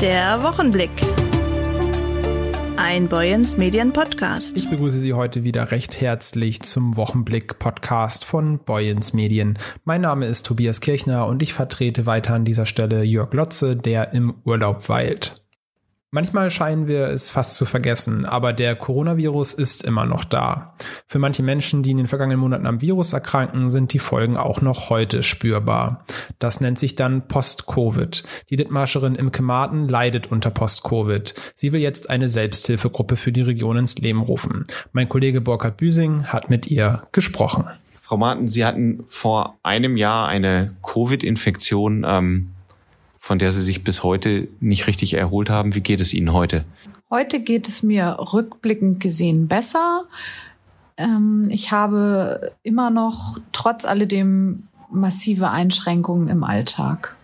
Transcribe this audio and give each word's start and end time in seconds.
Der 0.00 0.42
Wochenblick. 0.42 0.90
Ein 2.76 3.08
Boyens 3.08 3.56
Medien 3.56 3.94
Podcast. 3.94 4.54
Ich 4.54 4.68
begrüße 4.68 5.00
Sie 5.00 5.14
heute 5.14 5.42
wieder 5.42 5.70
recht 5.70 6.00
herzlich 6.02 6.60
zum 6.60 6.96
Wochenblick 6.96 7.58
Podcast 7.58 8.26
von 8.26 8.58
Boyens 8.58 9.14
Medien. 9.14 9.58
Mein 9.84 10.02
Name 10.02 10.26
ist 10.26 10.44
Tobias 10.44 10.82
Kirchner 10.82 11.26
und 11.26 11.42
ich 11.42 11.54
vertrete 11.54 12.04
weiter 12.04 12.34
an 12.34 12.44
dieser 12.44 12.66
Stelle 12.66 13.04
Jörg 13.04 13.32
Lotze, 13.32 13.74
der 13.74 14.12
im 14.12 14.34
Urlaub 14.44 14.90
weilt. 14.90 15.45
Manchmal 16.12 16.52
scheinen 16.52 16.86
wir 16.86 17.08
es 17.08 17.30
fast 17.30 17.56
zu 17.56 17.66
vergessen, 17.66 18.24
aber 18.24 18.52
der 18.52 18.76
Coronavirus 18.76 19.54
ist 19.54 19.84
immer 19.84 20.06
noch 20.06 20.24
da. 20.24 20.74
Für 21.08 21.18
manche 21.18 21.42
Menschen, 21.42 21.82
die 21.82 21.90
in 21.90 21.96
den 21.96 22.06
vergangenen 22.06 22.38
Monaten 22.38 22.66
am 22.66 22.80
Virus 22.80 23.12
erkranken, 23.12 23.70
sind 23.70 23.92
die 23.92 23.98
Folgen 23.98 24.36
auch 24.36 24.60
noch 24.60 24.88
heute 24.88 25.24
spürbar. 25.24 26.04
Das 26.38 26.60
nennt 26.60 26.78
sich 26.78 26.94
dann 26.94 27.26
Post-Covid. 27.26 28.22
Die 28.50 28.56
Dithmarscherin 28.56 29.16
Imke 29.16 29.42
Marten 29.42 29.88
leidet 29.88 30.30
unter 30.30 30.50
Post-Covid. 30.50 31.34
Sie 31.56 31.72
will 31.72 31.80
jetzt 31.80 32.08
eine 32.08 32.28
Selbsthilfegruppe 32.28 33.16
für 33.16 33.32
die 33.32 33.42
Region 33.42 33.76
ins 33.76 33.98
Leben 33.98 34.22
rufen. 34.22 34.64
Mein 34.92 35.08
Kollege 35.08 35.40
Burkhard 35.40 35.76
Büsing 35.76 36.26
hat 36.26 36.48
mit 36.48 36.70
ihr 36.70 37.02
gesprochen. 37.10 37.64
Frau 38.00 38.16
Marten, 38.16 38.46
Sie 38.46 38.64
hatten 38.64 39.02
vor 39.08 39.58
einem 39.64 39.96
Jahr 39.96 40.28
eine 40.28 40.76
Covid-Infektion. 40.82 42.06
Ähm 42.08 42.52
von 43.26 43.40
der 43.40 43.50
Sie 43.50 43.60
sich 43.60 43.82
bis 43.82 44.04
heute 44.04 44.46
nicht 44.60 44.86
richtig 44.86 45.14
erholt 45.14 45.50
haben. 45.50 45.74
Wie 45.74 45.80
geht 45.80 46.00
es 46.00 46.14
Ihnen 46.14 46.32
heute? 46.32 46.64
Heute 47.10 47.40
geht 47.40 47.66
es 47.66 47.82
mir 47.82 48.18
rückblickend 48.32 49.00
gesehen 49.00 49.48
besser. 49.48 50.04
Ähm, 50.96 51.48
ich 51.50 51.72
habe 51.72 52.52
immer 52.62 52.90
noch 52.90 53.38
trotz 53.50 53.84
alledem 53.84 54.68
massive 54.92 55.50
Einschränkungen 55.50 56.28
im 56.28 56.44
Alltag. 56.44 57.16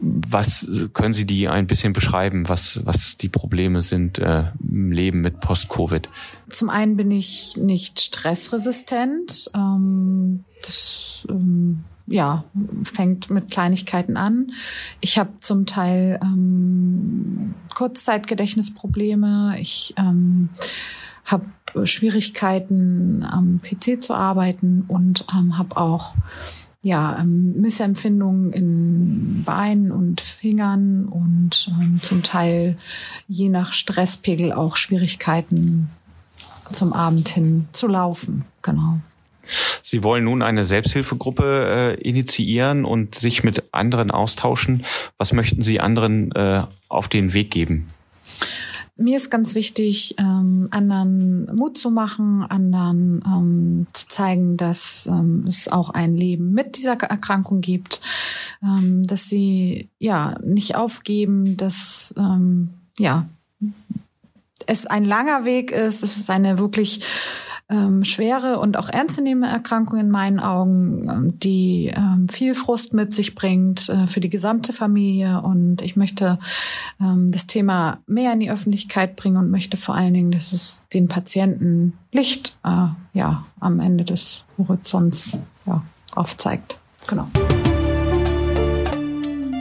Was 0.00 0.68
können 0.94 1.14
Sie 1.14 1.26
die 1.26 1.46
ein 1.46 1.68
bisschen 1.68 1.92
beschreiben, 1.92 2.48
was, 2.48 2.84
was 2.84 3.16
die 3.16 3.28
Probleme 3.28 3.82
sind 3.82 4.18
äh, 4.18 4.46
im 4.60 4.90
Leben 4.90 5.20
mit 5.20 5.38
Post-Covid? 5.38 6.08
Zum 6.48 6.70
einen 6.70 6.96
bin 6.96 7.12
ich 7.12 7.56
nicht 7.56 8.00
stressresistent. 8.00 9.48
Ähm, 9.54 10.44
das 10.60 11.24
ähm, 11.30 11.84
ja, 12.08 12.44
fängt 12.82 13.30
mit 13.30 13.50
Kleinigkeiten 13.50 14.16
an. 14.16 14.52
Ich 15.00 15.18
habe 15.18 15.30
zum 15.40 15.66
Teil 15.66 16.18
ähm, 16.22 17.54
Kurzzeitgedächtnisprobleme. 17.74 19.56
Ich 19.60 19.94
ähm, 19.96 20.48
habe 21.24 21.46
Schwierigkeiten 21.84 23.22
am 23.22 23.60
PC 23.60 24.02
zu 24.02 24.14
arbeiten 24.14 24.84
und 24.88 25.26
ähm, 25.34 25.58
habe 25.58 25.76
auch 25.76 26.16
ja, 26.82 27.18
ähm, 27.18 27.60
Missempfindungen 27.60 28.52
in 28.52 29.42
Beinen 29.44 29.90
und 29.90 30.20
Fingern 30.20 31.06
und 31.06 31.70
ähm, 31.78 32.00
zum 32.02 32.22
Teil 32.22 32.76
je 33.26 33.48
nach 33.48 33.72
Stresspegel 33.72 34.52
auch 34.52 34.76
Schwierigkeiten 34.76 35.90
zum 36.72 36.92
Abend 36.92 37.28
hin 37.28 37.68
zu 37.72 37.88
laufen. 37.88 38.44
Genau. 38.62 38.98
Sie 39.82 40.02
wollen 40.04 40.24
nun 40.24 40.42
eine 40.42 40.64
Selbsthilfegruppe 40.64 41.96
äh, 41.98 42.00
initiieren 42.00 42.84
und 42.84 43.14
sich 43.14 43.44
mit 43.44 43.64
anderen 43.72 44.10
austauschen. 44.10 44.84
Was 45.16 45.32
möchten 45.32 45.62
Sie 45.62 45.80
anderen 45.80 46.32
äh, 46.32 46.64
auf 46.88 47.08
den 47.08 47.32
Weg 47.32 47.50
geben? 47.50 47.88
Mir 49.00 49.16
ist 49.16 49.30
ganz 49.30 49.54
wichtig, 49.54 50.16
ähm, 50.18 50.66
anderen 50.72 51.54
Mut 51.54 51.78
zu 51.78 51.92
machen, 51.92 52.42
anderen 52.42 53.22
ähm, 53.24 53.86
zu 53.92 54.08
zeigen, 54.08 54.56
dass 54.56 55.06
ähm, 55.06 55.44
es 55.46 55.68
auch 55.68 55.90
ein 55.90 56.16
Leben 56.16 56.52
mit 56.52 56.76
dieser 56.76 56.94
Erkrankung 56.94 57.60
gibt, 57.60 58.00
ähm, 58.60 59.04
dass 59.04 59.28
sie 59.28 59.88
ja 60.00 60.34
nicht 60.42 60.74
aufgeben, 60.74 61.56
dass 61.56 62.12
ähm, 62.18 62.70
ja 62.98 63.28
es 64.66 64.86
ein 64.86 65.04
langer 65.04 65.44
Weg 65.44 65.70
ist, 65.70 66.02
es 66.02 66.16
ist 66.16 66.28
eine 66.28 66.58
wirklich 66.58 67.06
ähm, 67.70 68.02
schwere 68.04 68.58
und 68.58 68.76
auch 68.76 68.88
ernstzunehmende 68.88 69.48
Erkrankung 69.48 69.98
in 69.98 70.10
meinen 70.10 70.40
Augen, 70.40 71.08
ähm, 71.10 71.38
die 71.38 71.92
ähm, 71.94 72.28
viel 72.28 72.54
Frust 72.54 72.94
mit 72.94 73.14
sich 73.14 73.34
bringt 73.34 73.88
äh, 73.88 74.06
für 74.06 74.20
die 74.20 74.30
gesamte 74.30 74.72
Familie. 74.72 75.42
Und 75.42 75.82
ich 75.82 75.96
möchte 75.96 76.38
ähm, 77.00 77.30
das 77.30 77.46
Thema 77.46 77.98
mehr 78.06 78.32
in 78.32 78.40
die 78.40 78.50
Öffentlichkeit 78.50 79.16
bringen 79.16 79.36
und 79.36 79.50
möchte 79.50 79.76
vor 79.76 79.94
allen 79.94 80.14
Dingen, 80.14 80.30
dass 80.30 80.52
es 80.52 80.86
den 80.92 81.08
Patienten 81.08 81.98
Licht 82.12 82.56
äh, 82.64 82.86
ja, 83.12 83.44
am 83.60 83.80
Ende 83.80 84.04
des 84.04 84.44
Horizonts 84.56 85.38
ja, 85.66 85.82
aufzeigt. 86.14 86.78
Genau. 87.06 87.28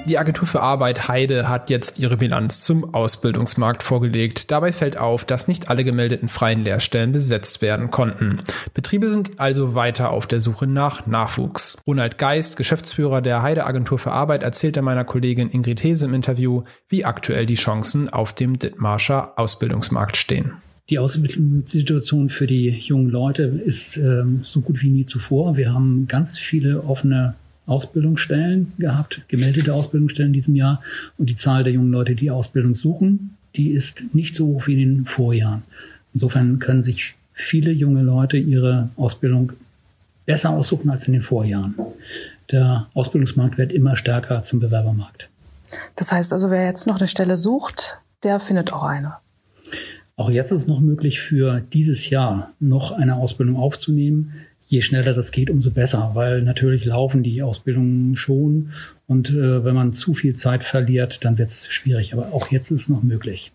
Die 0.07 0.18
Agentur 0.18 0.47
für 0.47 0.62
Arbeit 0.62 1.09
Heide 1.09 1.50
hat 1.50 1.69
jetzt 1.69 2.00
ihre 2.00 2.16
Bilanz 2.16 2.63
zum 2.63 2.94
Ausbildungsmarkt 2.94 3.84
vorgelegt. 3.84 4.51
Dabei 4.51 4.72
fällt 4.72 4.95
auf, 4.97 5.25
dass 5.25 5.50
nicht 5.50 5.69
alle 5.69 5.84
gemeldeten 5.84 6.29
freien 6.29 6.63
Lehrstellen 6.63 7.12
besetzt 7.12 7.62
werden 7.62 7.91
konnten. 7.91 8.40
Betriebe 8.73 9.09
sind 9.09 9.38
also 9.41 9.75
weiter 9.75 10.12
auf 10.12 10.25
der 10.25 10.40
Suche 10.40 10.66
nach 10.66 11.07
Nachwuchs. 11.07 11.81
Ronald 11.85 12.18
Geist, 12.18 12.56
Geschäftsführer 12.56 13.22
der 13.22 13.41
Heide 13.41 13.66
Agentur 13.66 14.00
für 14.00 14.13
Arbeit, 14.13 14.44
erzählte 14.44 14.81
meiner 14.81 15.03
Kollegin 15.03 15.50
Ingrid 15.50 15.84
Hese 15.84 16.06
im 16.06 16.13
Interview, 16.13 16.63
wie 16.88 17.03
aktuell 17.03 17.45
die 17.45 17.56
Chancen 17.56 18.07
auf 18.07 18.31
dem 18.31 18.57
Dithmarscher 18.57 19.34
Ausbildungsmarkt 19.35 20.16
stehen. 20.16 20.53
Die 20.89 21.00
Ausbildungssituation 21.00 22.29
für 22.29 22.47
die 22.47 22.69
jungen 22.69 23.09
Leute 23.09 23.44
ist 23.44 23.97
ähm, 23.97 24.39
so 24.44 24.62
gut 24.62 24.81
wie 24.81 24.89
nie 24.89 25.06
zuvor. 25.06 25.57
Wir 25.57 25.74
haben 25.74 26.07
ganz 26.07 26.38
viele 26.38 26.84
offene 26.84 27.35
Ausbildungsstellen 27.67 28.73
gehabt, 28.79 29.22
gemeldete 29.28 29.73
Ausbildungsstellen 29.73 30.29
in 30.29 30.33
diesem 30.33 30.55
Jahr. 30.55 30.81
Und 31.17 31.29
die 31.29 31.35
Zahl 31.35 31.63
der 31.63 31.73
jungen 31.73 31.91
Leute, 31.91 32.16
die 32.16 32.31
Ausbildung 32.31 32.73
suchen, 32.73 33.38
die 33.55 33.69
ist 33.69 34.03
nicht 34.13 34.35
so 34.35 34.47
hoch 34.47 34.67
wie 34.67 34.73
in 34.73 34.79
den 34.79 35.05
Vorjahren. 35.05 35.63
Insofern 36.13 36.59
können 36.59 36.81
sich 36.81 37.16
viele 37.33 37.72
junge 37.72 38.01
Leute 38.01 38.38
ihre 38.38 38.89
Ausbildung 38.95 39.53
besser 40.25 40.50
aussuchen 40.51 40.89
als 40.89 41.07
in 41.07 41.13
den 41.13 41.22
Vorjahren. 41.22 41.75
Der 42.51 42.88
Ausbildungsmarkt 42.94 43.57
wird 43.57 43.72
immer 43.72 43.95
stärker 43.95 44.41
zum 44.41 44.59
Bewerbermarkt. 44.59 45.29
Das 45.95 46.11
heißt 46.11 46.33
also, 46.33 46.50
wer 46.50 46.66
jetzt 46.66 46.88
noch 46.88 46.97
eine 46.97 47.07
Stelle 47.07 47.35
sucht, 47.35 48.00
der 48.23 48.39
findet 48.39 48.72
auch 48.72 48.83
eine. 48.83 49.16
Auch 50.16 50.29
jetzt 50.29 50.51
ist 50.51 50.61
es 50.61 50.67
noch 50.67 50.79
möglich, 50.79 51.19
für 51.19 51.61
dieses 51.61 52.09
Jahr 52.09 52.53
noch 52.59 52.91
eine 52.91 53.17
Ausbildung 53.17 53.57
aufzunehmen 53.57 54.33
je 54.67 54.81
schneller 54.81 55.13
das 55.13 55.31
geht, 55.31 55.50
umso 55.50 55.72
besser, 55.72 56.11
weil 56.13 56.41
natürlich 56.41 56.85
laufen 56.85 57.23
die 57.23 57.41
Ausbildungen 57.41 58.16
schon 58.16 58.72
und 59.07 59.29
äh, 59.29 59.63
wenn 59.63 59.73
man 59.73 59.94
zu 59.94 60.13
viel 60.13 60.35
Zeit 60.35 60.66
verliert, 60.66 61.23
dann 61.23 61.38
wird 61.38 61.50
es 61.50 61.67
schwierig. 61.67 62.13
Aber 62.13 62.33
auch 62.33 62.51
jetzt 62.51 62.72
ist 62.72 62.81
es 62.81 62.89
noch 62.89 63.03
möglich. 63.03 63.53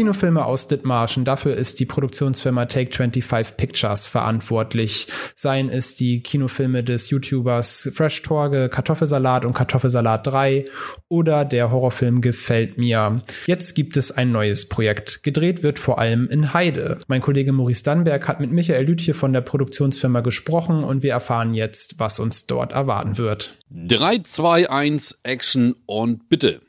Kinofilme 0.00 0.46
aus 0.46 0.66
Dithmarschen. 0.66 1.26
Dafür 1.26 1.54
ist 1.56 1.78
die 1.78 1.84
Produktionsfirma 1.84 2.64
Take 2.64 2.90
25 2.90 3.58
Pictures 3.58 4.06
verantwortlich. 4.06 5.08
Seien 5.34 5.68
es 5.68 5.94
die 5.94 6.22
Kinofilme 6.22 6.82
des 6.82 7.10
YouTubers 7.10 7.90
Fresh 7.92 8.22
Torge, 8.22 8.70
Kartoffelsalat 8.70 9.44
und 9.44 9.52
Kartoffelsalat 9.52 10.26
3 10.26 10.62
oder 11.08 11.44
der 11.44 11.70
Horrorfilm 11.70 12.22
Gefällt 12.22 12.78
mir. 12.78 13.20
Jetzt 13.44 13.74
gibt 13.74 13.98
es 13.98 14.10
ein 14.10 14.32
neues 14.32 14.70
Projekt. 14.70 15.22
Gedreht 15.22 15.62
wird 15.62 15.78
vor 15.78 15.98
allem 15.98 16.30
in 16.30 16.54
Heide. 16.54 17.00
Mein 17.06 17.20
Kollege 17.20 17.52
Maurice 17.52 17.84
Dannberg 17.84 18.26
hat 18.26 18.40
mit 18.40 18.50
Michael 18.50 18.86
Lütje 18.86 19.12
von 19.12 19.34
der 19.34 19.42
Produktionsfirma 19.42 20.22
gesprochen 20.22 20.82
und 20.82 21.02
wir 21.02 21.12
erfahren 21.12 21.52
jetzt, 21.52 21.98
was 21.98 22.18
uns 22.18 22.46
dort 22.46 22.72
erwarten 22.72 23.18
wird. 23.18 23.58
3, 23.68 24.20
2, 24.20 24.70
1, 24.70 25.18
Action 25.24 25.76
und 25.84 26.30
bitte. 26.30 26.62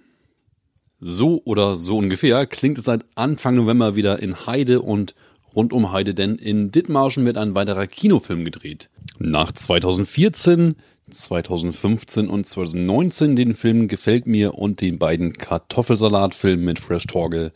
So 1.03 1.41
oder 1.45 1.77
so 1.77 1.97
ungefähr 1.97 2.45
klingt 2.45 2.77
es 2.77 2.85
seit 2.85 3.05
Anfang 3.15 3.55
November 3.55 3.95
wieder 3.95 4.21
in 4.21 4.45
Heide 4.45 4.83
und 4.83 5.15
rund 5.55 5.73
um 5.73 5.91
Heide, 5.91 6.13
denn 6.13 6.35
in 6.35 6.69
Dithmarschen 6.69 7.25
wird 7.25 7.37
ein 7.37 7.55
weiterer 7.55 7.87
Kinofilm 7.87 8.45
gedreht. 8.45 8.87
Nach 9.17 9.51
2014, 9.51 10.75
2015 11.09 12.27
und 12.27 12.45
2019 12.45 13.35
den 13.35 13.55
Film 13.55 13.87
Gefällt 13.87 14.27
mir 14.27 14.53
und 14.53 14.79
den 14.79 14.99
beiden 14.99 15.33
Kartoffelsalatfilmen 15.33 16.63
mit 16.63 16.79
Fresh 16.79 17.07
Torge 17.07 17.51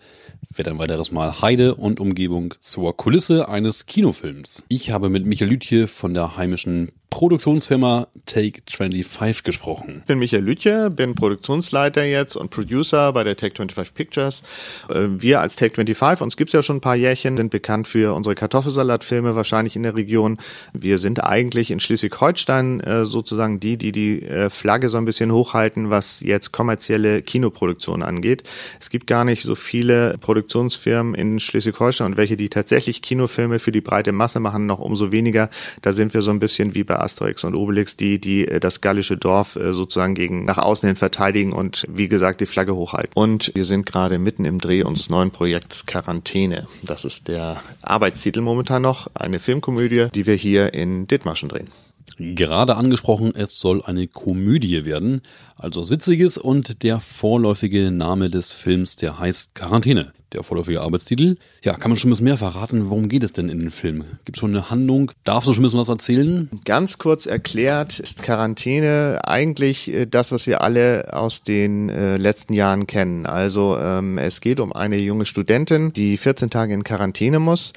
wird 0.51 0.67
ein 0.67 0.79
weiteres 0.79 1.11
Mal 1.11 1.41
Heide 1.41 1.75
und 1.75 1.99
Umgebung 1.99 2.55
zur 2.59 2.97
Kulisse 2.97 3.47
eines 3.47 3.85
Kinofilms. 3.85 4.63
Ich 4.69 4.89
habe 4.89 5.09
mit 5.09 5.25
Michael 5.25 5.51
Lütje 5.51 5.87
von 5.87 6.15
der 6.15 6.35
heimischen 6.35 6.93
Produktionsfirma 7.15 8.07
Take 8.25 8.63
25 8.69 9.43
gesprochen. 9.43 9.99
Ich 9.99 10.05
bin 10.05 10.19
Michael 10.19 10.43
Lütje, 10.43 10.89
bin 10.89 11.15
Produktionsleiter 11.15 12.03
jetzt 12.03 12.35
und 12.35 12.49
Producer 12.49 13.13
bei 13.13 13.23
der 13.23 13.37
Take 13.37 13.55
25 13.55 13.93
Pictures. 13.93 14.43
Äh, 14.89 15.07
wir 15.11 15.39
als 15.39 15.55
Take 15.55 15.75
25, 15.75 16.21
uns 16.21 16.35
gibt's 16.35 16.51
ja 16.51 16.61
schon 16.61 16.77
ein 16.77 16.81
paar 16.81 16.97
Jährchen, 16.97 17.37
sind 17.37 17.51
bekannt 17.51 17.87
für 17.87 18.13
unsere 18.13 18.35
Kartoffelsalatfilme 18.35 19.33
wahrscheinlich 19.33 19.77
in 19.77 19.83
der 19.83 19.95
Region. 19.95 20.39
Wir 20.73 20.99
sind 20.99 21.23
eigentlich 21.23 21.71
in 21.71 21.79
Schleswig-Holstein 21.79 22.81
äh, 22.81 23.05
sozusagen 23.05 23.61
die, 23.61 23.77
die 23.77 23.93
die 23.93 24.23
äh, 24.23 24.49
Flagge 24.49 24.89
so 24.89 24.97
ein 24.97 25.05
bisschen 25.05 25.31
hochhalten, 25.31 25.89
was 25.89 26.19
jetzt 26.19 26.51
kommerzielle 26.51 27.21
Kinoproduktion 27.21 28.03
angeht. 28.03 28.43
Es 28.81 28.89
gibt 28.89 29.07
gar 29.07 29.23
nicht 29.23 29.43
so 29.43 29.55
viele 29.55 30.17
Produktionsfirmen 30.17 31.15
in 31.15 31.39
Schleswig-Holstein 31.39 32.07
und 32.07 32.17
welche, 32.17 32.35
die 32.35 32.49
tatsächlich 32.49 33.01
Kinofilme 33.01 33.59
für 33.59 33.71
die 33.71 33.79
breite 33.79 34.11
Masse 34.11 34.41
machen, 34.41 34.65
noch 34.65 34.79
umso 34.79 35.13
weniger. 35.13 35.49
Da 35.81 35.93
sind 35.93 36.13
wir 36.13 36.21
so 36.21 36.31
ein 36.31 36.39
bisschen 36.39 36.75
wie 36.75 36.83
bei 36.83 37.04
Asterix 37.05 37.43
und 37.43 37.55
Obelix, 37.55 37.95
die, 37.95 38.19
die 38.19 38.47
äh, 38.47 38.59
das 38.59 38.81
gallische 38.81 39.15
Dorf 39.15 39.55
äh, 39.55 39.73
sozusagen 39.73 40.15
gegen 40.15 40.43
nach 40.45 40.57
außen 40.57 40.87
hin 40.87 40.95
verteidigen 40.95 41.53
und 41.53 41.85
wie 41.87 42.09
gesagt 42.09 42.41
die 42.41 42.45
Flagge 42.45 42.75
hochhalten. 42.75 43.11
Und 43.15 43.51
wir 43.55 43.65
sind 43.65 43.85
gerade 43.85 44.19
mitten 44.19 44.43
im 44.43 44.59
Dreh 44.59 44.83
unseres 44.83 45.09
neuen 45.09 45.31
Projekts 45.31 45.85
Quarantäne. 45.85 46.67
Das 46.83 47.05
ist 47.05 47.27
der 47.27 47.61
Arbeitstitel 47.81 48.41
momentan 48.41 48.81
noch, 48.81 49.07
eine 49.13 49.39
Filmkomödie, 49.39 50.07
die 50.13 50.25
wir 50.25 50.35
hier 50.35 50.73
in 50.73 51.07
Dithmarschen 51.07 51.49
drehen. 51.49 51.69
Gerade 52.17 52.75
angesprochen, 52.75 53.33
es 53.35 53.59
soll 53.59 53.81
eine 53.83 54.07
Komödie 54.07 54.85
werden, 54.85 55.21
also 55.57 55.81
was 55.81 55.89
Witziges 55.89 56.37
und 56.37 56.83
der 56.83 57.01
vorläufige 57.01 57.91
Name 57.91 58.29
des 58.29 58.51
Films, 58.51 58.95
der 58.95 59.19
heißt 59.19 59.55
Quarantäne. 59.55 60.13
Der 60.33 60.43
vorläufige 60.43 60.81
Arbeitstitel. 60.81 61.37
Ja, 61.63 61.75
kann 61.75 61.91
man 61.91 61.97
schon 61.97 62.09
ein 62.09 62.11
bisschen 62.11 62.25
mehr 62.25 62.37
verraten? 62.37 62.89
Worum 62.89 63.07
geht 63.07 63.23
es 63.23 63.31
denn 63.31 63.47
in 63.47 63.59
dem 63.59 63.71
Film? 63.71 64.03
Gibt 64.25 64.37
es 64.37 64.39
schon 64.41 64.49
eine 64.49 64.69
Handlung? 64.69 65.11
Darfst 65.23 65.47
du 65.47 65.53
schon 65.53 65.61
ein 65.61 65.67
bisschen 65.67 65.79
was 65.79 65.87
erzählen? 65.87 66.49
Ganz 66.65 66.97
kurz 66.97 67.25
erklärt 67.25 67.99
ist 67.99 68.21
Quarantäne 68.21 69.21
eigentlich 69.23 69.87
äh, 69.93 70.05
das, 70.05 70.33
was 70.33 70.45
wir 70.47 70.61
alle 70.61 71.13
aus 71.13 71.43
den 71.43 71.89
äh, 71.89 72.17
letzten 72.17 72.53
Jahren 72.53 72.85
kennen. 72.85 73.25
Also 73.25 73.77
ähm, 73.77 74.17
es 74.17 74.41
geht 74.41 74.59
um 74.59 74.73
eine 74.73 74.97
junge 74.97 75.25
Studentin, 75.25 75.93
die 75.93 76.17
14 76.17 76.49
Tage 76.49 76.73
in 76.73 76.83
Quarantäne 76.83 77.39
muss 77.39 77.71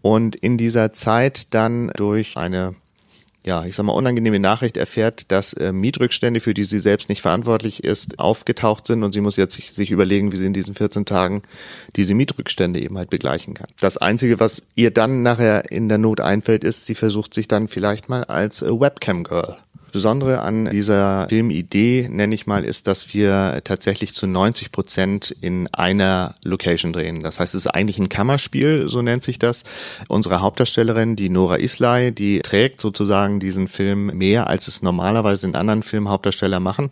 und 0.00 0.34
in 0.36 0.56
dieser 0.56 0.92
Zeit 0.94 1.52
dann 1.52 1.90
durch 1.96 2.36
eine 2.38 2.74
ja, 3.46 3.64
ich 3.64 3.76
sag 3.76 3.84
mal, 3.84 3.92
unangenehme 3.92 4.38
Nachricht 4.38 4.76
erfährt, 4.76 5.30
dass 5.30 5.52
äh, 5.54 5.72
Mietrückstände, 5.72 6.40
für 6.40 6.54
die 6.54 6.64
sie 6.64 6.80
selbst 6.80 7.08
nicht 7.08 7.22
verantwortlich 7.22 7.84
ist, 7.84 8.18
aufgetaucht 8.18 8.86
sind 8.86 9.02
und 9.02 9.12
sie 9.12 9.20
muss 9.20 9.36
jetzt 9.36 9.54
sich, 9.54 9.72
sich 9.72 9.90
überlegen, 9.90 10.32
wie 10.32 10.36
sie 10.36 10.46
in 10.46 10.52
diesen 10.52 10.74
14 10.74 11.06
Tagen 11.06 11.42
diese 11.96 12.14
Mietrückstände 12.14 12.80
eben 12.80 12.98
halt 12.98 13.10
begleichen 13.10 13.54
kann. 13.54 13.68
Das 13.80 13.96
Einzige, 13.96 14.40
was 14.40 14.64
ihr 14.74 14.90
dann 14.90 15.22
nachher 15.22 15.70
in 15.70 15.88
der 15.88 15.98
Not 15.98 16.20
einfällt, 16.20 16.64
ist, 16.64 16.86
sie 16.86 16.94
versucht 16.94 17.32
sich 17.32 17.48
dann 17.48 17.68
vielleicht 17.68 18.08
mal 18.08 18.24
als 18.24 18.62
äh, 18.62 18.68
Webcam-Girl 18.68 19.56
Besondere 19.92 20.40
an 20.42 20.70
dieser 20.70 21.26
Filmidee, 21.28 22.08
nenne 22.10 22.34
ich 22.34 22.46
mal, 22.46 22.64
ist, 22.64 22.86
dass 22.86 23.14
wir 23.14 23.60
tatsächlich 23.64 24.14
zu 24.14 24.26
90 24.26 24.72
Prozent 24.72 25.34
in 25.40 25.68
einer 25.68 26.34
Location 26.44 26.92
drehen. 26.92 27.22
Das 27.22 27.40
heißt, 27.40 27.54
es 27.54 27.66
ist 27.66 27.70
eigentlich 27.72 27.98
ein 27.98 28.08
Kammerspiel, 28.08 28.88
so 28.88 29.02
nennt 29.02 29.22
sich 29.22 29.38
das. 29.38 29.64
Unsere 30.08 30.40
Hauptdarstellerin, 30.40 31.16
die 31.16 31.28
Nora 31.28 31.56
Islay, 31.56 32.12
die 32.12 32.40
trägt 32.40 32.80
sozusagen 32.80 33.40
diesen 33.40 33.68
Film 33.68 34.06
mehr, 34.06 34.46
als 34.48 34.68
es 34.68 34.82
normalerweise 34.82 35.46
in 35.46 35.54
anderen 35.54 35.82
Filmen 35.82 36.08
Hauptdarsteller 36.08 36.60
machen. 36.60 36.90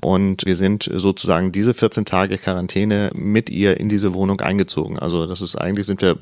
Und 0.00 0.44
wir 0.46 0.56
sind 0.56 0.90
sozusagen 0.92 1.52
diese 1.52 1.74
14 1.74 2.04
Tage 2.04 2.38
Quarantäne 2.38 3.10
mit 3.14 3.50
ihr 3.50 3.78
in 3.78 3.88
diese 3.88 4.14
Wohnung 4.14 4.40
eingezogen. 4.40 4.98
Also 4.98 5.26
das 5.26 5.40
ist 5.40 5.56
eigentlich, 5.56 5.86
sind 5.86 6.02
wir 6.02 6.18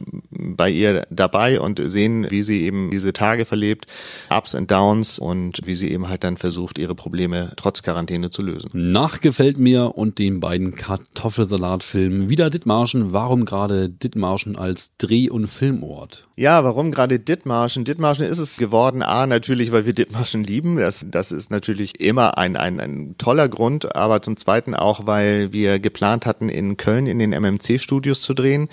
bei 0.54 0.70
ihr 0.70 1.06
dabei 1.10 1.60
und 1.60 1.81
sehen, 1.84 2.26
wie 2.31 2.43
sie 2.43 2.62
eben 2.62 2.90
diese 2.90 3.12
Tage 3.12 3.44
verlebt, 3.44 3.87
Ups 4.31 4.54
und 4.54 4.70
Downs 4.70 5.19
und 5.19 5.60
wie 5.64 5.75
sie 5.75 5.90
eben 5.90 6.08
halt 6.08 6.25
dann 6.25 6.37
versucht, 6.37 6.78
ihre 6.78 6.94
Probleme 6.94 7.52
trotz 7.56 7.82
Quarantäne 7.82 8.31
zu 8.31 8.43
lösen. 8.43 8.70
Nachgefällt 8.72 9.58
mir 9.58 9.96
und 9.96 10.19
den 10.19 10.40
beiden 10.40 10.75
Kartoffelsalatfilmen 10.75 12.28
wieder 12.28 12.50
Dithmarschen. 12.50 13.12
Warum 13.12 13.44
gerade 13.44 13.88
Dithmarschen 13.88 14.56
als 14.56 14.90
Dreh- 14.98 15.31
und 15.31 15.48
Filmort? 15.48 16.28
Ja, 16.37 16.62
warum 16.64 16.92
gerade 16.92 17.19
Dithmarschen? 17.19 17.84
Dithmarschen 17.84 18.26
ist 18.26 18.38
es 18.38 18.58
geworden, 18.58 19.02
A, 19.02 19.26
natürlich, 19.26 19.72
weil 19.72 19.87
wir 19.87 19.94
Dithmarschen 19.94 20.44
lieben. 20.44 20.76
Das, 20.76 21.06
das 21.10 21.32
ist 21.32 21.50
natürlich 21.50 22.00
immer 22.00 22.38
ein, 22.38 22.56
ein, 22.56 22.78
ein 22.78 23.14
toller 23.19 23.49
Grund, 23.49 23.96
aber 23.96 24.22
zum 24.22 24.37
Zweiten 24.37 24.75
auch, 24.75 25.06
weil 25.06 25.52
wir 25.52 25.78
geplant 25.78 26.26
hatten, 26.26 26.49
in 26.49 26.76
Köln 26.76 27.06
in 27.06 27.19
den 27.19 27.32
MMC-Studios 27.32 28.20
zu 28.20 28.34
drehen, 28.34 28.69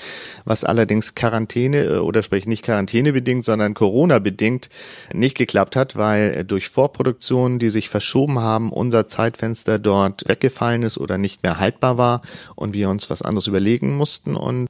was 0.46 0.64
allerdings 0.64 1.16
Quarantäne 1.16 1.63
äh, 1.72 1.98
oder 1.98 2.24
sprich 2.24 2.48
nicht 2.48 2.64
Quarantäne 2.64 3.14
bedingt, 3.14 3.46
sondern 3.46 3.74
Corona 3.74 4.20
bedingt 4.20 4.70
nicht 5.14 5.38
geklappt 5.38 5.76
hat, 5.76 5.96
weil 5.96 6.44
durch 6.44 6.70
Vorproduktion 6.70 7.14
Produktionen, 7.14 7.60
die 7.60 7.70
sich 7.70 7.90
verschoben 7.90 8.40
haben, 8.40 8.72
unser 8.72 9.08
Zeitfenster 9.08 9.78
dort 9.78 10.28
weggefallen 10.28 10.84
ist 10.84 10.98
oder 10.98 11.18
nicht 11.18 11.44
mehr 11.44 11.60
haltbar 11.60 11.98
war 11.98 12.22
und 12.56 12.74
wir 12.74 12.90
uns 12.90 13.10
was 13.10 13.22
anderes 13.22 13.48
überlegen 13.48 13.96
mussten. 13.98 14.36
Und 14.36 14.70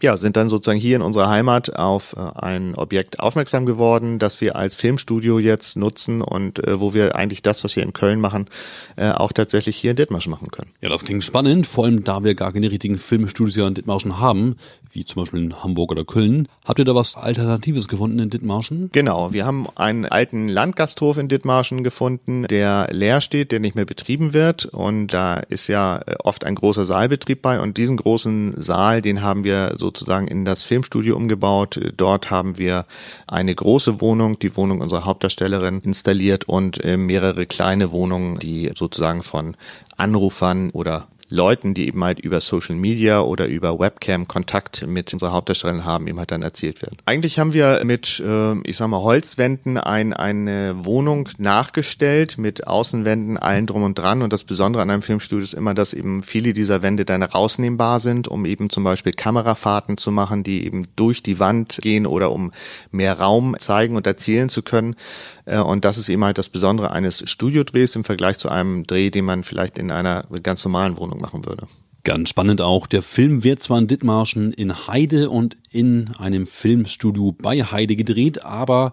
ja, 0.00 0.16
sind 0.16 0.36
dann 0.36 0.48
sozusagen 0.48 0.78
hier 0.78 0.96
in 0.96 1.02
unserer 1.02 1.28
Heimat 1.28 1.74
auf 1.74 2.14
äh, 2.16 2.20
ein 2.40 2.74
Objekt 2.74 3.20
aufmerksam 3.20 3.66
geworden, 3.66 4.18
das 4.18 4.40
wir 4.40 4.56
als 4.56 4.76
Filmstudio 4.76 5.38
jetzt 5.38 5.76
nutzen 5.76 6.22
und 6.22 6.64
äh, 6.66 6.78
wo 6.78 6.94
wir 6.94 7.16
eigentlich 7.16 7.42
das, 7.42 7.64
was 7.64 7.74
wir 7.74 7.82
in 7.82 7.92
Köln 7.92 8.20
machen, 8.20 8.48
äh, 8.96 9.10
auch 9.10 9.32
tatsächlich 9.32 9.76
hier 9.76 9.92
in 9.92 9.96
Dithmarschen 9.96 10.30
machen 10.30 10.50
können. 10.50 10.70
Ja, 10.80 10.88
das 10.88 11.04
klingt 11.04 11.24
spannend, 11.24 11.66
vor 11.66 11.84
allem 11.84 12.04
da 12.04 12.22
wir 12.22 12.34
gar 12.34 12.52
keine 12.52 12.70
richtigen 12.70 12.98
Filmstudios 12.98 13.54
hier 13.54 13.66
in 13.66 13.74
Dithmarschen 13.74 14.20
haben, 14.20 14.56
wie 14.92 15.04
zum 15.04 15.22
Beispiel 15.22 15.42
in 15.42 15.62
Hamburg 15.62 15.90
oder 15.90 16.04
Köln. 16.04 16.48
Habt 16.64 16.78
ihr 16.78 16.84
da 16.84 16.94
was 16.94 17.16
Alternatives 17.16 17.88
gefunden 17.88 18.18
in 18.18 18.30
Dithmarschen? 18.30 18.90
Genau, 18.92 19.32
wir 19.32 19.46
haben 19.46 19.66
einen 19.74 20.06
alten 20.06 20.48
Landgasthof 20.48 21.18
in 21.18 21.28
Dithmarschen 21.28 21.82
gefunden, 21.82 22.46
der 22.46 22.88
leer 22.92 23.20
steht, 23.20 23.52
der 23.52 23.60
nicht 23.60 23.74
mehr 23.74 23.86
betrieben 23.86 24.32
wird 24.32 24.66
und 24.66 25.08
da 25.08 25.36
ist 25.36 25.66
ja 25.66 26.02
oft 26.20 26.44
ein 26.44 26.54
großer 26.54 26.84
Saalbetrieb 26.84 27.42
bei 27.42 27.60
und 27.60 27.76
diesen 27.76 27.96
großen 27.96 28.54
Saal, 28.58 29.02
den 29.02 29.22
haben 29.22 29.44
wir 29.44 29.74
sozusagen 29.78 30.28
in 30.28 30.44
das 30.44 30.62
Filmstudio 30.62 31.16
umgebaut. 31.16 31.80
Dort 31.96 32.30
haben 32.30 32.58
wir 32.58 32.86
eine 33.26 33.54
große 33.54 34.00
Wohnung, 34.00 34.38
die 34.38 34.56
Wohnung 34.56 34.80
unserer 34.80 35.04
Hauptdarstellerin 35.04 35.80
installiert 35.80 36.44
und 36.44 36.84
äh, 36.84 36.96
mehrere 36.96 37.46
kleine 37.46 37.90
Wohnungen, 37.90 38.38
die 38.38 38.70
sozusagen 38.74 39.22
von 39.22 39.56
Anrufern 39.96 40.70
oder 40.70 41.08
Leuten, 41.30 41.74
die 41.74 41.86
eben 41.86 42.02
halt 42.02 42.20
über 42.20 42.40
Social 42.40 42.74
Media 42.74 43.20
oder 43.20 43.46
über 43.46 43.78
Webcam 43.78 44.26
Kontakt 44.26 44.86
mit 44.86 45.12
unserer 45.12 45.32
Hauptdarstellerin 45.32 45.84
haben, 45.84 46.06
eben 46.06 46.18
halt 46.18 46.30
dann 46.30 46.42
erzählt 46.42 46.80
werden. 46.80 46.96
Eigentlich 47.04 47.38
haben 47.38 47.52
wir 47.52 47.82
mit, 47.84 48.22
äh, 48.24 48.58
ich 48.62 48.76
sag 48.76 48.88
mal, 48.88 49.02
Holzwänden 49.02 49.76
ein, 49.76 50.12
eine 50.12 50.84
Wohnung 50.84 51.28
nachgestellt 51.38 52.38
mit 52.38 52.66
Außenwänden, 52.66 53.36
allen 53.36 53.66
drum 53.66 53.82
und 53.82 53.98
dran. 53.98 54.22
Und 54.22 54.32
das 54.32 54.44
Besondere 54.44 54.82
an 54.82 54.90
einem 54.90 55.02
Filmstudio 55.02 55.44
ist 55.44 55.54
immer, 55.54 55.74
dass 55.74 55.92
eben 55.92 56.22
viele 56.22 56.54
dieser 56.54 56.82
Wände 56.82 57.04
dann 57.04 57.22
rausnehmbar 57.22 58.00
sind, 58.00 58.28
um 58.28 58.46
eben 58.46 58.70
zum 58.70 58.84
Beispiel 58.84 59.12
Kamerafahrten 59.12 59.98
zu 59.98 60.10
machen, 60.10 60.42
die 60.42 60.64
eben 60.64 60.86
durch 60.96 61.22
die 61.22 61.38
Wand 61.38 61.78
gehen 61.82 62.06
oder 62.06 62.32
um 62.32 62.52
mehr 62.90 63.18
Raum 63.18 63.54
zeigen 63.58 63.96
und 63.96 64.06
erzählen 64.06 64.48
zu 64.48 64.62
können. 64.62 64.96
Äh, 65.44 65.58
und 65.58 65.84
das 65.84 65.98
ist 65.98 66.08
eben 66.08 66.24
halt 66.24 66.38
das 66.38 66.48
Besondere 66.48 66.90
eines 66.90 67.28
Studiodrehs 67.28 67.96
im 67.96 68.04
Vergleich 68.04 68.38
zu 68.38 68.48
einem 68.48 68.86
Dreh, 68.86 69.10
den 69.10 69.24
man 69.24 69.44
vielleicht 69.44 69.78
in 69.78 69.90
einer 69.90 70.24
ganz 70.42 70.64
normalen 70.64 70.96
Wohnung 70.96 71.17
machen 71.18 71.44
würde. 71.44 71.66
Ganz 72.04 72.28
spannend 72.30 72.60
auch. 72.60 72.86
Der 72.86 73.02
Film 73.02 73.44
wird 73.44 73.60
zwar 73.60 73.78
in 73.78 73.86
Dithmarschen 73.86 74.52
in 74.52 74.86
Heide 74.86 75.30
und 75.30 75.56
in 75.70 76.14
einem 76.16 76.46
Filmstudio 76.46 77.32
bei 77.32 77.62
Heide 77.62 77.96
gedreht, 77.96 78.44
aber 78.44 78.92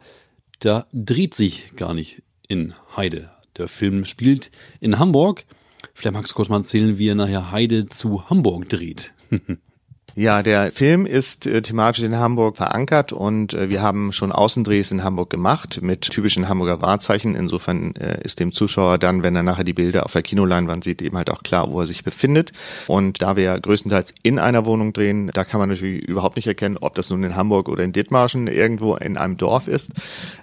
da 0.59 0.87
dreht 0.91 1.33
sich 1.33 1.75
gar 1.75 1.93
nicht 1.93 2.23
in 2.47 2.73
Heide. 2.95 3.29
Der 3.57 3.67
Film 3.67 4.05
spielt 4.05 4.51
in 4.79 4.99
Hamburg. 4.99 5.45
Vielleicht 5.93 6.13
magst 6.13 6.31
du 6.31 6.35
kurz 6.35 6.49
mal 6.49 6.57
erzählen, 6.57 6.97
wie 6.97 7.07
er 7.07 7.15
nachher 7.15 7.51
Heide 7.51 7.87
zu 7.87 8.29
Hamburg 8.29 8.67
dreht. 8.69 9.13
Ja, 10.17 10.43
der 10.43 10.71
Film 10.71 11.05
ist 11.05 11.45
äh, 11.45 11.61
thematisch 11.61 12.01
in 12.01 12.17
Hamburg 12.17 12.55
verankert 12.55 13.11
und 13.11 13.53
äh, 13.53 13.69
wir 13.69 13.81
haben 13.81 14.13
schon 14.13 14.31
Außendrehs 14.31 14.91
in 14.91 15.03
Hamburg 15.03 15.29
gemacht 15.29 15.79
mit 15.81 16.03
typischen 16.03 16.47
Hamburger 16.47 16.81
Wahrzeichen. 16.81 17.35
Insofern 17.35 17.93
äh, 17.97 18.23
ist 18.23 18.39
dem 18.39 18.53
Zuschauer 18.53 18.97
dann, 18.97 19.23
wenn 19.23 19.35
er 19.35 19.43
nachher 19.43 19.65
die 19.65 19.73
Bilder 19.73 20.05
auf 20.05 20.13
der 20.13 20.21
Kinoleinwand 20.21 20.85
sieht, 20.85 21.01
eben 21.01 21.17
halt 21.17 21.29
auch 21.29 21.43
klar, 21.43 21.69
wo 21.69 21.81
er 21.81 21.85
sich 21.85 22.05
befindet. 22.05 22.53
Und 22.87 23.21
da 23.21 23.35
wir 23.35 23.59
größtenteils 23.59 24.13
in 24.23 24.39
einer 24.39 24.63
Wohnung 24.63 24.93
drehen, 24.93 25.31
da 25.33 25.43
kann 25.43 25.59
man 25.59 25.67
natürlich 25.67 26.05
überhaupt 26.05 26.37
nicht 26.37 26.47
erkennen, 26.47 26.77
ob 26.79 26.95
das 26.95 27.09
nun 27.09 27.21
in 27.25 27.35
Hamburg 27.35 27.67
oder 27.67 27.83
in 27.83 27.91
Dithmarschen 27.91 28.47
irgendwo 28.47 28.95
in 28.95 29.17
einem 29.17 29.35
Dorf 29.35 29.67
ist. 29.67 29.91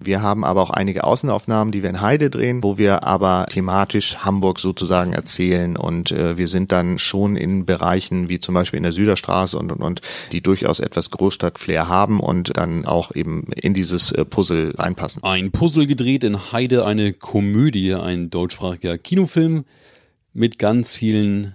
Wir 0.00 0.20
haben 0.20 0.44
aber 0.44 0.60
auch 0.60 0.70
einige 0.70 1.04
Außenaufnahmen, 1.04 1.72
die 1.72 1.82
wir 1.82 1.88
in 1.88 2.02
Heide 2.02 2.28
drehen, 2.28 2.62
wo 2.62 2.76
wir 2.76 3.04
aber 3.04 3.46
thematisch 3.48 4.18
Hamburg 4.18 4.58
sozusagen 4.58 5.14
erzählen 5.14 5.78
und 5.78 6.12
äh, 6.12 6.36
wir 6.36 6.48
sind 6.48 6.72
dann 6.72 6.98
schon 6.98 7.36
in 7.36 7.64
Bereichen 7.64 8.28
wie 8.28 8.38
zum 8.38 8.54
Beispiel 8.54 8.76
in 8.76 8.82
der 8.82 8.92
Süderstraße 8.92 9.61
und, 9.62 9.72
und, 9.72 9.82
und, 9.82 10.00
die 10.32 10.40
durchaus 10.40 10.80
etwas 10.80 11.10
Großstadt-Flair 11.10 11.88
haben 11.88 12.20
und 12.20 12.56
dann 12.56 12.84
auch 12.84 13.14
eben 13.14 13.44
in 13.54 13.74
dieses 13.74 14.12
äh, 14.12 14.24
Puzzle 14.24 14.74
reinpassen. 14.76 15.22
Ein 15.22 15.52
Puzzle 15.52 15.86
gedreht 15.86 16.24
in 16.24 16.52
Heide, 16.52 16.84
eine 16.84 17.12
Komödie, 17.12 17.94
ein 17.94 18.30
deutschsprachiger 18.30 18.98
Kinofilm 18.98 19.64
mit 20.32 20.58
ganz 20.58 20.94
vielen 20.94 21.54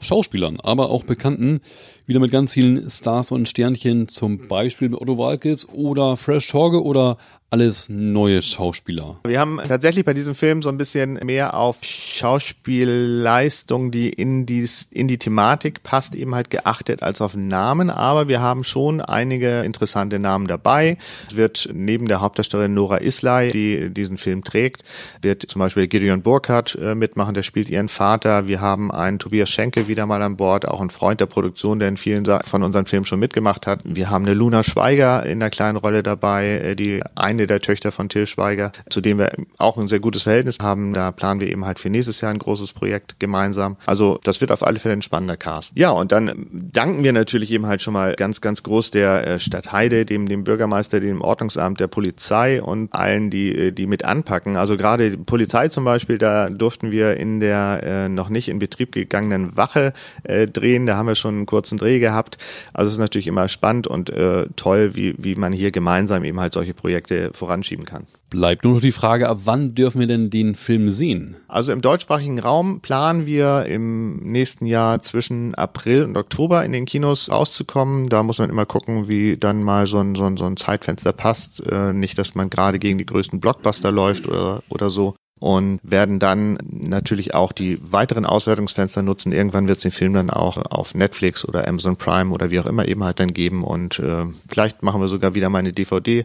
Schauspielern, 0.00 0.60
aber 0.60 0.90
auch 0.90 1.04
Bekannten, 1.04 1.60
wieder 2.06 2.20
mit 2.20 2.30
ganz 2.30 2.52
vielen 2.52 2.88
Stars 2.88 3.32
und 3.32 3.48
Sternchen, 3.48 4.08
zum 4.08 4.46
Beispiel 4.48 4.88
mit 4.88 5.00
Otto 5.00 5.18
Walkes 5.18 5.68
oder 5.68 6.16
Fresh 6.16 6.48
Torge 6.48 6.82
oder 6.82 7.18
alles 7.50 7.88
neue 7.88 8.42
Schauspieler. 8.42 9.20
Wir 9.24 9.40
haben 9.40 9.58
tatsächlich 9.66 10.04
bei 10.04 10.12
diesem 10.12 10.34
Film 10.34 10.60
so 10.60 10.68
ein 10.68 10.76
bisschen 10.76 11.14
mehr 11.24 11.54
auf 11.54 11.82
Schauspielleistung, 11.82 13.90
die 13.90 14.10
in 14.10 14.44
die, 14.44 14.68
in 14.90 15.08
die 15.08 15.16
Thematik 15.16 15.82
passt, 15.82 16.14
eben 16.14 16.34
halt 16.34 16.50
geachtet 16.50 17.02
als 17.02 17.22
auf 17.22 17.34
Namen. 17.34 17.88
Aber 17.88 18.28
wir 18.28 18.42
haben 18.42 18.64
schon 18.64 19.00
einige 19.00 19.60
interessante 19.60 20.18
Namen 20.18 20.46
dabei. 20.46 20.98
Es 21.30 21.36
wird 21.36 21.70
neben 21.72 22.06
der 22.06 22.20
Hauptdarstellerin 22.20 22.74
Nora 22.74 22.98
Islay, 22.98 23.50
die 23.50 23.88
diesen 23.94 24.18
Film 24.18 24.44
trägt, 24.44 24.84
wird 25.22 25.42
zum 25.48 25.60
Beispiel 25.60 25.88
Gideon 25.88 26.20
Burkhardt 26.20 26.74
äh, 26.74 26.94
mitmachen, 26.94 27.32
der 27.32 27.44
spielt 27.44 27.70
ihren 27.70 27.88
Vater. 27.88 28.46
Wir 28.46 28.60
haben 28.60 28.90
einen 28.90 29.18
Tobias 29.18 29.48
Schenke 29.48 29.88
wieder 29.88 30.04
mal 30.04 30.20
an 30.20 30.36
Bord, 30.36 30.68
auch 30.68 30.82
ein 30.82 30.90
Freund 30.90 31.20
der 31.20 31.26
Produktion, 31.26 31.78
der 31.78 31.88
in 31.88 31.96
vielen 31.96 32.26
von 32.44 32.62
unseren 32.62 32.84
Filmen 32.84 33.06
schon 33.06 33.20
mitgemacht 33.20 33.66
hat. 33.66 33.80
Wir 33.84 34.10
haben 34.10 34.26
eine 34.26 34.34
Luna 34.34 34.64
Schweiger 34.64 35.24
in 35.24 35.40
der 35.40 35.48
kleinen 35.48 35.78
Rolle 35.78 36.02
dabei, 36.02 36.48
äh, 36.48 36.76
die 36.76 37.02
ein 37.14 37.37
eine 37.38 37.46
der 37.46 37.60
Töchter 37.60 37.92
von 37.92 38.08
Till 38.08 38.26
Schweiger, 38.26 38.72
zu 38.90 39.00
dem 39.00 39.18
wir 39.18 39.30
auch 39.56 39.76
ein 39.78 39.88
sehr 39.88 40.00
gutes 40.00 40.24
Verhältnis 40.24 40.58
haben. 40.60 40.92
Da 40.92 41.12
planen 41.12 41.40
wir 41.40 41.48
eben 41.48 41.64
halt 41.64 41.78
für 41.78 41.90
nächstes 41.90 42.20
Jahr 42.20 42.32
ein 42.32 42.38
großes 42.38 42.72
Projekt 42.72 43.20
gemeinsam. 43.20 43.76
Also 43.86 44.18
das 44.24 44.40
wird 44.40 44.50
auf 44.50 44.66
alle 44.66 44.78
Fälle 44.78 44.94
ein 44.94 45.02
spannender 45.02 45.36
Cast. 45.36 45.76
Ja, 45.76 45.90
und 45.90 46.12
dann 46.12 46.46
danken 46.50 47.04
wir 47.04 47.12
natürlich 47.12 47.50
eben 47.50 47.66
halt 47.66 47.82
schon 47.82 47.94
mal 47.94 48.14
ganz, 48.14 48.40
ganz 48.40 48.62
groß 48.62 48.90
der 48.90 49.26
äh, 49.26 49.38
Stadt 49.38 49.72
Heide, 49.72 50.04
dem, 50.04 50.26
dem 50.26 50.44
Bürgermeister, 50.44 51.00
dem 51.00 51.20
Ordnungsamt, 51.20 51.80
der 51.80 51.86
Polizei 51.86 52.62
und 52.62 52.92
allen, 52.92 53.30
die, 53.30 53.54
äh, 53.54 53.72
die 53.72 53.86
mit 53.86 54.04
anpacken. 54.04 54.56
Also 54.56 54.76
gerade 54.76 55.16
Polizei 55.16 55.68
zum 55.68 55.84
Beispiel, 55.84 56.18
da 56.18 56.50
durften 56.50 56.90
wir 56.90 57.16
in 57.16 57.40
der 57.40 57.80
äh, 57.82 58.08
noch 58.08 58.28
nicht 58.28 58.48
in 58.48 58.58
Betrieb 58.58 58.92
gegangenen 58.92 59.56
Wache 59.56 59.92
drehen. 60.24 60.86
Da 60.86 60.96
haben 60.96 61.06
wir 61.06 61.14
schon 61.14 61.36
einen 61.36 61.46
kurzen 61.46 61.78
Dreh 61.78 61.98
gehabt. 61.98 62.38
Also 62.72 62.88
es 62.88 62.94
ist 62.94 62.98
natürlich 62.98 63.26
immer 63.26 63.48
spannend 63.48 63.86
und 63.86 64.10
äh, 64.10 64.46
toll, 64.56 64.94
wie, 64.94 65.14
wie 65.18 65.34
man 65.34 65.52
hier 65.52 65.70
gemeinsam 65.70 66.24
eben 66.24 66.40
halt 66.40 66.52
solche 66.52 66.74
Projekte 66.74 67.27
voranschieben 67.32 67.84
kann. 67.84 68.06
Bleibt 68.30 68.64
nur 68.64 68.74
noch 68.74 68.80
die 68.80 68.92
Frage, 68.92 69.28
ab 69.28 69.40
wann 69.44 69.74
dürfen 69.74 70.00
wir 70.00 70.06
denn 70.06 70.28
den 70.28 70.54
Film 70.54 70.90
sehen? 70.90 71.36
Also 71.48 71.72
im 71.72 71.80
deutschsprachigen 71.80 72.38
Raum 72.38 72.80
planen 72.80 73.24
wir 73.24 73.64
im 73.64 74.16
nächsten 74.18 74.66
Jahr 74.66 75.00
zwischen 75.00 75.54
April 75.54 76.04
und 76.04 76.16
Oktober 76.16 76.62
in 76.64 76.72
den 76.72 76.84
Kinos 76.84 77.30
rauszukommen. 77.30 78.10
Da 78.10 78.22
muss 78.22 78.38
man 78.38 78.50
immer 78.50 78.66
gucken, 78.66 79.08
wie 79.08 79.38
dann 79.38 79.62
mal 79.62 79.86
so 79.86 79.98
ein, 79.98 80.14
so 80.14 80.24
ein, 80.24 80.36
so 80.36 80.44
ein 80.44 80.58
Zeitfenster 80.58 81.14
passt. 81.14 81.66
Äh, 81.66 81.94
nicht, 81.94 82.18
dass 82.18 82.34
man 82.34 82.50
gerade 82.50 82.78
gegen 82.78 82.98
die 82.98 83.06
größten 83.06 83.40
Blockbuster 83.40 83.90
läuft 83.90 84.28
oder, 84.28 84.62
oder 84.68 84.90
so 84.90 85.14
und 85.38 85.80
werden 85.82 86.18
dann 86.18 86.58
natürlich 86.70 87.34
auch 87.34 87.52
die 87.52 87.78
weiteren 87.80 88.26
Auswertungsfenster 88.26 89.02
nutzen. 89.02 89.32
Irgendwann 89.32 89.68
wird 89.68 89.78
es 89.78 89.82
den 89.82 89.92
Film 89.92 90.14
dann 90.14 90.30
auch 90.30 90.56
auf 90.56 90.94
Netflix 90.94 91.46
oder 91.46 91.66
Amazon 91.66 91.96
Prime 91.96 92.32
oder 92.32 92.50
wie 92.50 92.60
auch 92.60 92.66
immer 92.66 92.86
eben 92.86 93.04
halt 93.04 93.20
dann 93.20 93.32
geben 93.32 93.64
und 93.64 93.98
äh, 93.98 94.24
vielleicht 94.48 94.82
machen 94.82 95.00
wir 95.00 95.08
sogar 95.08 95.34
wieder 95.34 95.48
mal 95.48 95.58
eine 95.58 95.72
DVD, 95.72 96.24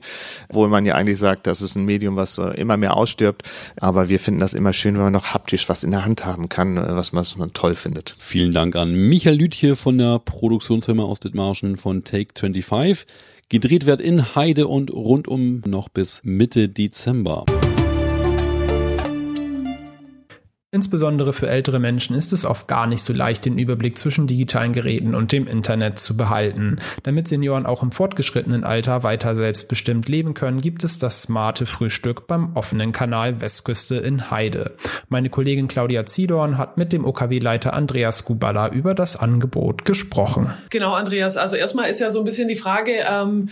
wo 0.50 0.68
man 0.68 0.86
ja 0.86 0.96
eigentlich 0.96 1.20
sagt, 1.20 1.48
das 1.48 1.62
ist 1.62 1.76
ein 1.76 1.86
Medium, 1.86 2.16
was 2.16 2.38
äh, 2.38 2.60
immer 2.60 2.78
mehr 2.78 2.98
ausstirbt, 2.98 3.44
aber 3.78 4.10
wir 4.10 4.20
finden 4.20 4.40
das 4.40 4.54
immer 4.54 4.74
schön, 4.74 4.96
wenn 4.96 5.04
man 5.04 5.14
noch 5.14 5.34
haptisch 5.34 5.70
was 5.70 5.84
in 5.84 5.92
der 5.92 6.06
Hand 6.06 6.26
haben 6.26 6.50
kann, 6.50 6.78
äh, 6.78 6.96
was, 6.96 7.14
man, 7.14 7.22
was 7.22 7.38
man 7.38 7.54
toll 7.54 7.76
findet. 7.76 8.16
Vielen 8.18 8.52
Dank 8.52 8.76
an 8.76 8.94
Michael 8.94 9.38
Lütje 9.38 9.76
von 9.76 9.98
der 9.98 10.20
Produktionsfirma 10.20 11.04
aus 11.04 11.20
Dithmarschen 11.20 11.78
von 11.78 12.04
Take 12.04 12.34
25. 12.38 13.06
Gedreht 13.50 13.86
wird 13.86 14.02
in 14.02 14.36
Heide 14.36 14.68
und 14.68 14.92
rundum 14.92 15.62
noch 15.68 15.90
bis 15.90 16.22
Mitte 16.24 16.70
Dezember. 16.70 17.46
Insbesondere 20.74 21.34
für 21.34 21.48
ältere 21.48 21.78
Menschen 21.78 22.16
ist 22.16 22.34
es 22.34 22.46
oft 22.46 22.68
gar 22.68 22.88
nicht 22.88 23.04
so 23.04 23.14
leicht, 23.14 23.46
den 23.46 23.60
Überblick 23.60 23.96
zwischen 23.96 24.26
digitalen 24.26 24.74
Geräten 24.74 25.14
und 25.14 25.32
dem 25.32 25.46
Internet 25.46 26.00
zu 26.00 26.18
behalten. 26.18 26.80
Damit 27.04 27.28
Senioren 27.28 27.68
auch 27.68 27.84
im 27.84 27.92
fortgeschrittenen 27.92 28.64
Alter 28.64 29.04
weiter 29.04 29.36
selbstbestimmt 29.36 30.10
leben 30.10 30.34
können, 30.34 30.62
gibt 30.62 30.84
es 30.84 30.98
das 30.98 31.22
smarte 31.22 31.68
Frühstück 31.68 32.26
beim 32.26 32.56
offenen 32.56 32.92
Kanal 32.92 33.40
Westküste 33.40 33.98
in 33.98 34.32
Heide. 34.32 34.76
Meine 35.10 35.30
Kollegin 35.30 35.68
Claudia 35.68 36.08
Ziedorn 36.08 36.58
hat 36.58 36.76
mit 36.76 36.92
dem 36.92 37.06
OKW-Leiter 37.06 37.74
Andreas 37.74 38.26
Gubala 38.26 38.70
über 38.70 38.96
das 38.96 39.16
Angebot 39.16 39.86
gesprochen. 39.86 40.56
Genau, 40.72 40.96
Andreas. 40.96 41.38
Also 41.38 41.56
erstmal 41.56 41.92
ist 41.92 42.00
ja 42.00 42.10
so 42.10 42.18
ein 42.18 42.26
bisschen 42.26 42.48
die 42.48 42.56
Frage, 42.56 42.94
ähm, 43.08 43.50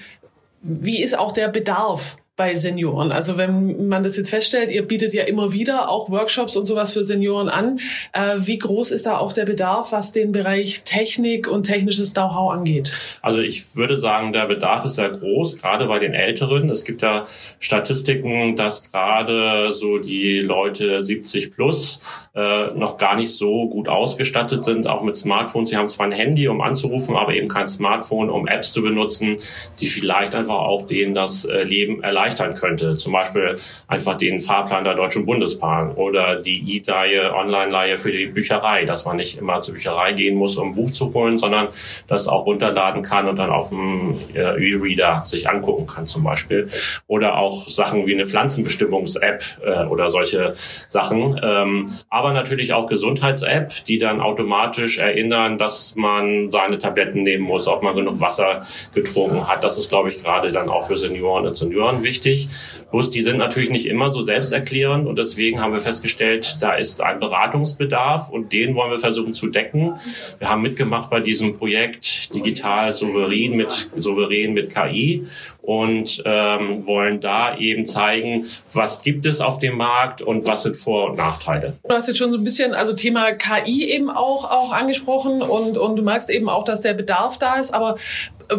wie 0.63 1.03
ist 1.03 1.19
auch 1.19 1.33
der 1.33 1.49
Bedarf 1.49 2.17
bei 2.41 2.55
Senioren. 2.55 3.12
Also 3.12 3.38
wenn 3.38 3.88
man 3.88 4.01
das 4.01 4.17
jetzt 4.17 4.31
feststellt, 4.31 4.71
ihr 4.71 4.81
bietet 4.81 5.13
ja 5.13 5.25
immer 5.25 5.53
wieder 5.53 5.91
auch 5.91 6.10
Workshops 6.10 6.57
und 6.57 6.65
sowas 6.65 6.91
für 6.91 7.03
Senioren 7.03 7.50
an. 7.50 7.77
Äh, 8.13 8.38
wie 8.38 8.57
groß 8.57 8.89
ist 8.89 9.05
da 9.05 9.19
auch 9.19 9.31
der 9.31 9.45
Bedarf, 9.45 9.91
was 9.91 10.12
den 10.12 10.31
Bereich 10.31 10.81
Technik 10.83 11.48
und 11.48 11.67
technisches 11.67 12.15
Know-how 12.15 12.51
angeht? 12.51 12.93
Also 13.21 13.41
ich 13.41 13.75
würde 13.75 13.95
sagen, 13.95 14.33
der 14.33 14.48
Bedarf 14.48 14.86
ist 14.86 14.95
sehr 14.95 15.10
groß, 15.10 15.57
gerade 15.57 15.86
bei 15.86 16.00
den 16.00 16.15
Älteren. 16.15 16.67
Es 16.71 16.83
gibt 16.83 17.03
ja 17.03 17.27
Statistiken, 17.60 18.55
dass 18.55 18.89
gerade 18.89 19.71
so 19.71 20.00
die 20.00 20.39
Leute 20.39 21.03
70 21.03 21.53
plus 21.53 22.00
äh, 22.33 22.71
noch 22.74 22.98
gar 22.98 23.17
nicht 23.17 23.36
so 23.36 23.69
gut 23.69 23.88
ausgestattet 23.88 24.65
sind, 24.65 24.88
auch 24.88 25.03
mit 25.03 25.15
Smartphones. 25.15 25.69
Sie 25.69 25.77
haben 25.77 25.89
zwar 25.89 26.07
ein 26.07 26.12
Handy, 26.12 26.48
um 26.48 26.60
anzurufen, 26.62 27.15
aber 27.15 27.36
eben 27.36 27.50
kein 27.50 27.67
Smartphone, 27.67 28.31
um 28.31 28.48
Apps 28.48 28.74
zu 28.74 28.81
benutzen, 28.81 29.38
die 29.79 29.86
vielleicht 29.86 30.33
einfach 30.33 30.57
auch 30.57 30.88
denen 30.88 31.13
das 31.13 31.45
äh, 31.45 31.62
Leben 31.62 32.01
erleichtern 32.01 32.30
erleichtern 32.31 32.53
könnte. 32.53 32.95
Zum 32.95 33.13
Beispiel 33.13 33.57
einfach 33.88 34.15
den 34.15 34.39
Fahrplan 34.39 34.83
der 34.83 34.95
Deutschen 34.95 35.25
Bundesbahn 35.25 35.91
oder 35.93 36.35
die 36.38 36.77
E-Leihe, 36.77 37.33
Online-Leihe 37.33 37.97
für 37.97 38.11
die 38.11 38.27
Bücherei, 38.27 38.85
dass 38.85 39.05
man 39.05 39.17
nicht 39.17 39.38
immer 39.38 39.61
zur 39.61 39.75
Bücherei 39.75 40.13
gehen 40.13 40.35
muss, 40.35 40.57
um 40.57 40.69
ein 40.69 40.75
Buch 40.75 40.91
zu 40.91 41.13
holen, 41.13 41.38
sondern 41.38 41.67
das 42.07 42.27
auch 42.27 42.45
runterladen 42.45 43.01
kann 43.01 43.27
und 43.27 43.38
dann 43.38 43.50
auf 43.50 43.69
dem 43.69 44.19
äh, 44.33 44.39
E-Reader 44.39 45.23
sich 45.25 45.50
angucken 45.50 45.85
kann 45.85 46.05
zum 46.05 46.23
Beispiel. 46.23 46.69
Oder 47.07 47.38
auch 47.38 47.67
Sachen 47.67 48.05
wie 48.05 48.13
eine 48.13 48.25
Pflanzenbestimmungs-App 48.25 49.43
äh, 49.65 49.85
oder 49.85 50.09
solche 50.09 50.53
Sachen. 50.88 51.39
Ähm, 51.43 51.85
aber 52.09 52.33
natürlich 52.33 52.73
auch 52.73 52.88
Gesundheits-App, 52.88 53.85
die 53.85 54.00
dann 54.00 54.21
automatisch 54.21 54.97
erinnern, 54.97 55.57
dass 55.57 55.95
man 55.95 56.51
seine 56.51 56.77
Tabletten 56.77 57.23
nehmen 57.23 57.43
muss, 57.43 57.67
ob 57.67 57.83
man 57.83 57.95
genug 57.95 58.19
Wasser 58.19 58.61
getrunken 58.93 59.47
hat. 59.47 59.63
Das 59.63 59.77
ist, 59.77 59.89
glaube 59.89 60.09
ich, 60.09 60.23
gerade 60.23 60.51
dann 60.51 60.69
auch 60.69 60.88
für 60.88 60.97
Senioren 60.97 61.47
und 61.47 61.55
Senioren 61.55 62.03
wichtig 62.03 62.20
wichtig. 62.21 62.49
Bloß 62.91 63.09
die 63.09 63.21
sind 63.21 63.37
natürlich 63.37 63.69
nicht 63.69 63.85
immer 63.85 64.11
so 64.11 64.21
selbsterklärend 64.21 65.07
und 65.07 65.17
deswegen 65.17 65.61
haben 65.61 65.73
wir 65.73 65.79
festgestellt, 65.79 66.57
da 66.59 66.73
ist 66.73 67.01
ein 67.01 67.19
Beratungsbedarf 67.19 68.29
und 68.29 68.53
den 68.53 68.75
wollen 68.75 68.91
wir 68.91 68.99
versuchen 68.99 69.33
zu 69.33 69.47
decken. 69.47 69.93
Wir 70.39 70.49
haben 70.49 70.61
mitgemacht 70.61 71.09
bei 71.09 71.19
diesem 71.19 71.57
Projekt 71.57 72.33
Digital 72.33 72.93
Souverän 72.93 73.55
mit 73.55 73.89
Souverän 73.95 74.53
mit 74.53 74.73
KI 74.73 75.25
und 75.61 76.21
ähm, 76.25 76.85
wollen 76.85 77.21
da 77.21 77.57
eben 77.57 77.85
zeigen, 77.85 78.45
was 78.73 79.01
gibt 79.01 79.25
es 79.25 79.41
auf 79.41 79.59
dem 79.59 79.77
Markt 79.77 80.21
und 80.21 80.45
was 80.45 80.63
sind 80.63 80.75
Vor- 80.75 81.11
und 81.11 81.17
Nachteile. 81.17 81.77
Du 81.87 81.95
hast 81.95 82.07
jetzt 82.07 82.17
schon 82.17 82.31
so 82.31 82.37
ein 82.37 82.43
bisschen 82.43 82.73
also 82.73 82.93
Thema 82.93 83.31
KI 83.31 83.85
eben 83.85 84.09
auch 84.09 84.51
auch 84.51 84.73
angesprochen 84.73 85.41
und 85.41 85.77
und 85.77 85.95
du 85.95 86.03
merkst 86.03 86.29
eben 86.29 86.49
auch, 86.49 86.65
dass 86.65 86.81
der 86.81 86.93
Bedarf 86.93 87.37
da 87.37 87.55
ist, 87.55 87.73
aber 87.73 87.95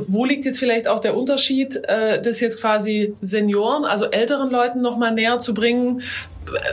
wo 0.07 0.25
liegt 0.25 0.45
jetzt 0.45 0.59
vielleicht 0.59 0.89
auch 0.89 1.01
der 1.01 1.17
Unterschied, 1.17 1.77
äh, 1.87 2.21
das 2.21 2.41
jetzt 2.41 2.61
quasi 2.61 3.15
Senioren, 3.21 3.85
also 3.85 4.07
älteren 4.07 4.51
Leuten 4.51 4.81
nochmal 4.81 5.13
näher 5.13 5.39
zu 5.39 5.55
bringen, 5.55 6.03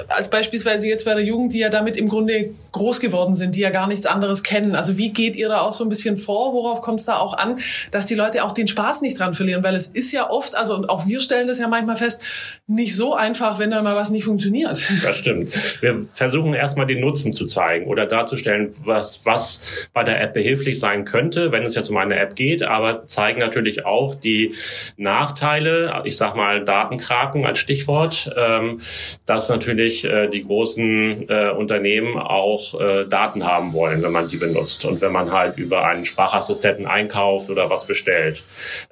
als 0.07 0.29
beispielsweise 0.29 0.87
jetzt 0.87 1.05
bei 1.05 1.13
der 1.13 1.23
Jugend, 1.23 1.53
die 1.53 1.59
ja 1.59 1.69
damit 1.69 1.97
im 1.97 2.07
Grunde 2.07 2.51
groß 2.71 2.99
geworden 2.99 3.35
sind, 3.35 3.55
die 3.55 3.61
ja 3.61 3.69
gar 3.69 3.87
nichts 3.87 4.05
anderes 4.05 4.43
kennen. 4.43 4.75
Also 4.75 4.97
wie 4.97 5.09
geht 5.09 5.35
ihr 5.35 5.49
da 5.49 5.61
auch 5.61 5.71
so 5.71 5.83
ein 5.83 5.89
bisschen 5.89 6.17
vor? 6.17 6.53
Worauf 6.53 6.81
kommt 6.81 6.99
es 6.99 7.05
da 7.05 7.17
auch 7.17 7.33
an, 7.33 7.59
dass 7.91 8.05
die 8.05 8.15
Leute 8.15 8.43
auch 8.43 8.51
den 8.51 8.67
Spaß 8.67 9.01
nicht 9.01 9.19
dran 9.19 9.33
verlieren? 9.33 9.63
Weil 9.63 9.75
es 9.75 9.87
ist 9.87 10.11
ja 10.11 10.29
oft, 10.29 10.55
also 10.55 10.75
und 10.75 10.89
auch 10.89 11.07
wir 11.07 11.21
stellen 11.21 11.47
das 11.47 11.59
ja 11.59 11.67
manchmal 11.67 11.95
fest, 11.95 12.21
nicht 12.67 12.95
so 12.95 13.15
einfach, 13.15 13.59
wenn 13.59 13.71
da 13.71 13.81
mal 13.81 13.95
was 13.95 14.09
nicht 14.09 14.23
funktioniert. 14.23 14.79
Das 15.01 15.17
stimmt. 15.17 15.53
Wir 15.81 16.03
versuchen 16.03 16.53
erstmal 16.53 16.85
den 16.85 16.99
Nutzen 16.99 17.33
zu 17.33 17.45
zeigen 17.45 17.87
oder 17.87 18.05
darzustellen, 18.05 18.73
was, 18.83 19.25
was 19.25 19.89
bei 19.93 20.03
der 20.03 20.21
App 20.21 20.33
behilflich 20.33 20.79
sein 20.79 21.05
könnte, 21.05 21.51
wenn 21.51 21.63
es 21.63 21.73
jetzt 21.73 21.89
um 21.89 21.97
eine 21.97 22.19
App 22.19 22.35
geht, 22.35 22.63
aber 22.63 23.07
zeigen 23.07 23.39
natürlich 23.39 23.85
auch 23.85 24.15
die 24.15 24.53
Nachteile, 24.97 26.01
ich 26.05 26.17
sag 26.17 26.35
mal 26.35 26.63
Datenkraken 26.63 27.45
als 27.45 27.59
Stichwort, 27.59 28.31
ähm, 28.37 28.81
dass 29.25 29.49
natürlich 29.49 30.05
äh, 30.05 30.27
die 30.27 30.43
großen 30.43 31.29
äh, 31.29 31.51
Unternehmen 31.51 32.17
auch 32.17 32.58
äh, 32.79 33.07
Daten 33.07 33.45
haben 33.45 33.73
wollen, 33.73 34.03
wenn 34.03 34.11
man 34.11 34.27
die 34.27 34.37
benutzt 34.37 34.85
und 34.85 35.01
wenn 35.01 35.11
man 35.11 35.31
halt 35.31 35.57
über 35.57 35.85
einen 35.85 36.05
Sprachassistenten 36.05 36.85
einkauft 36.85 37.49
oder 37.49 37.69
was 37.69 37.87
bestellt. 37.87 38.43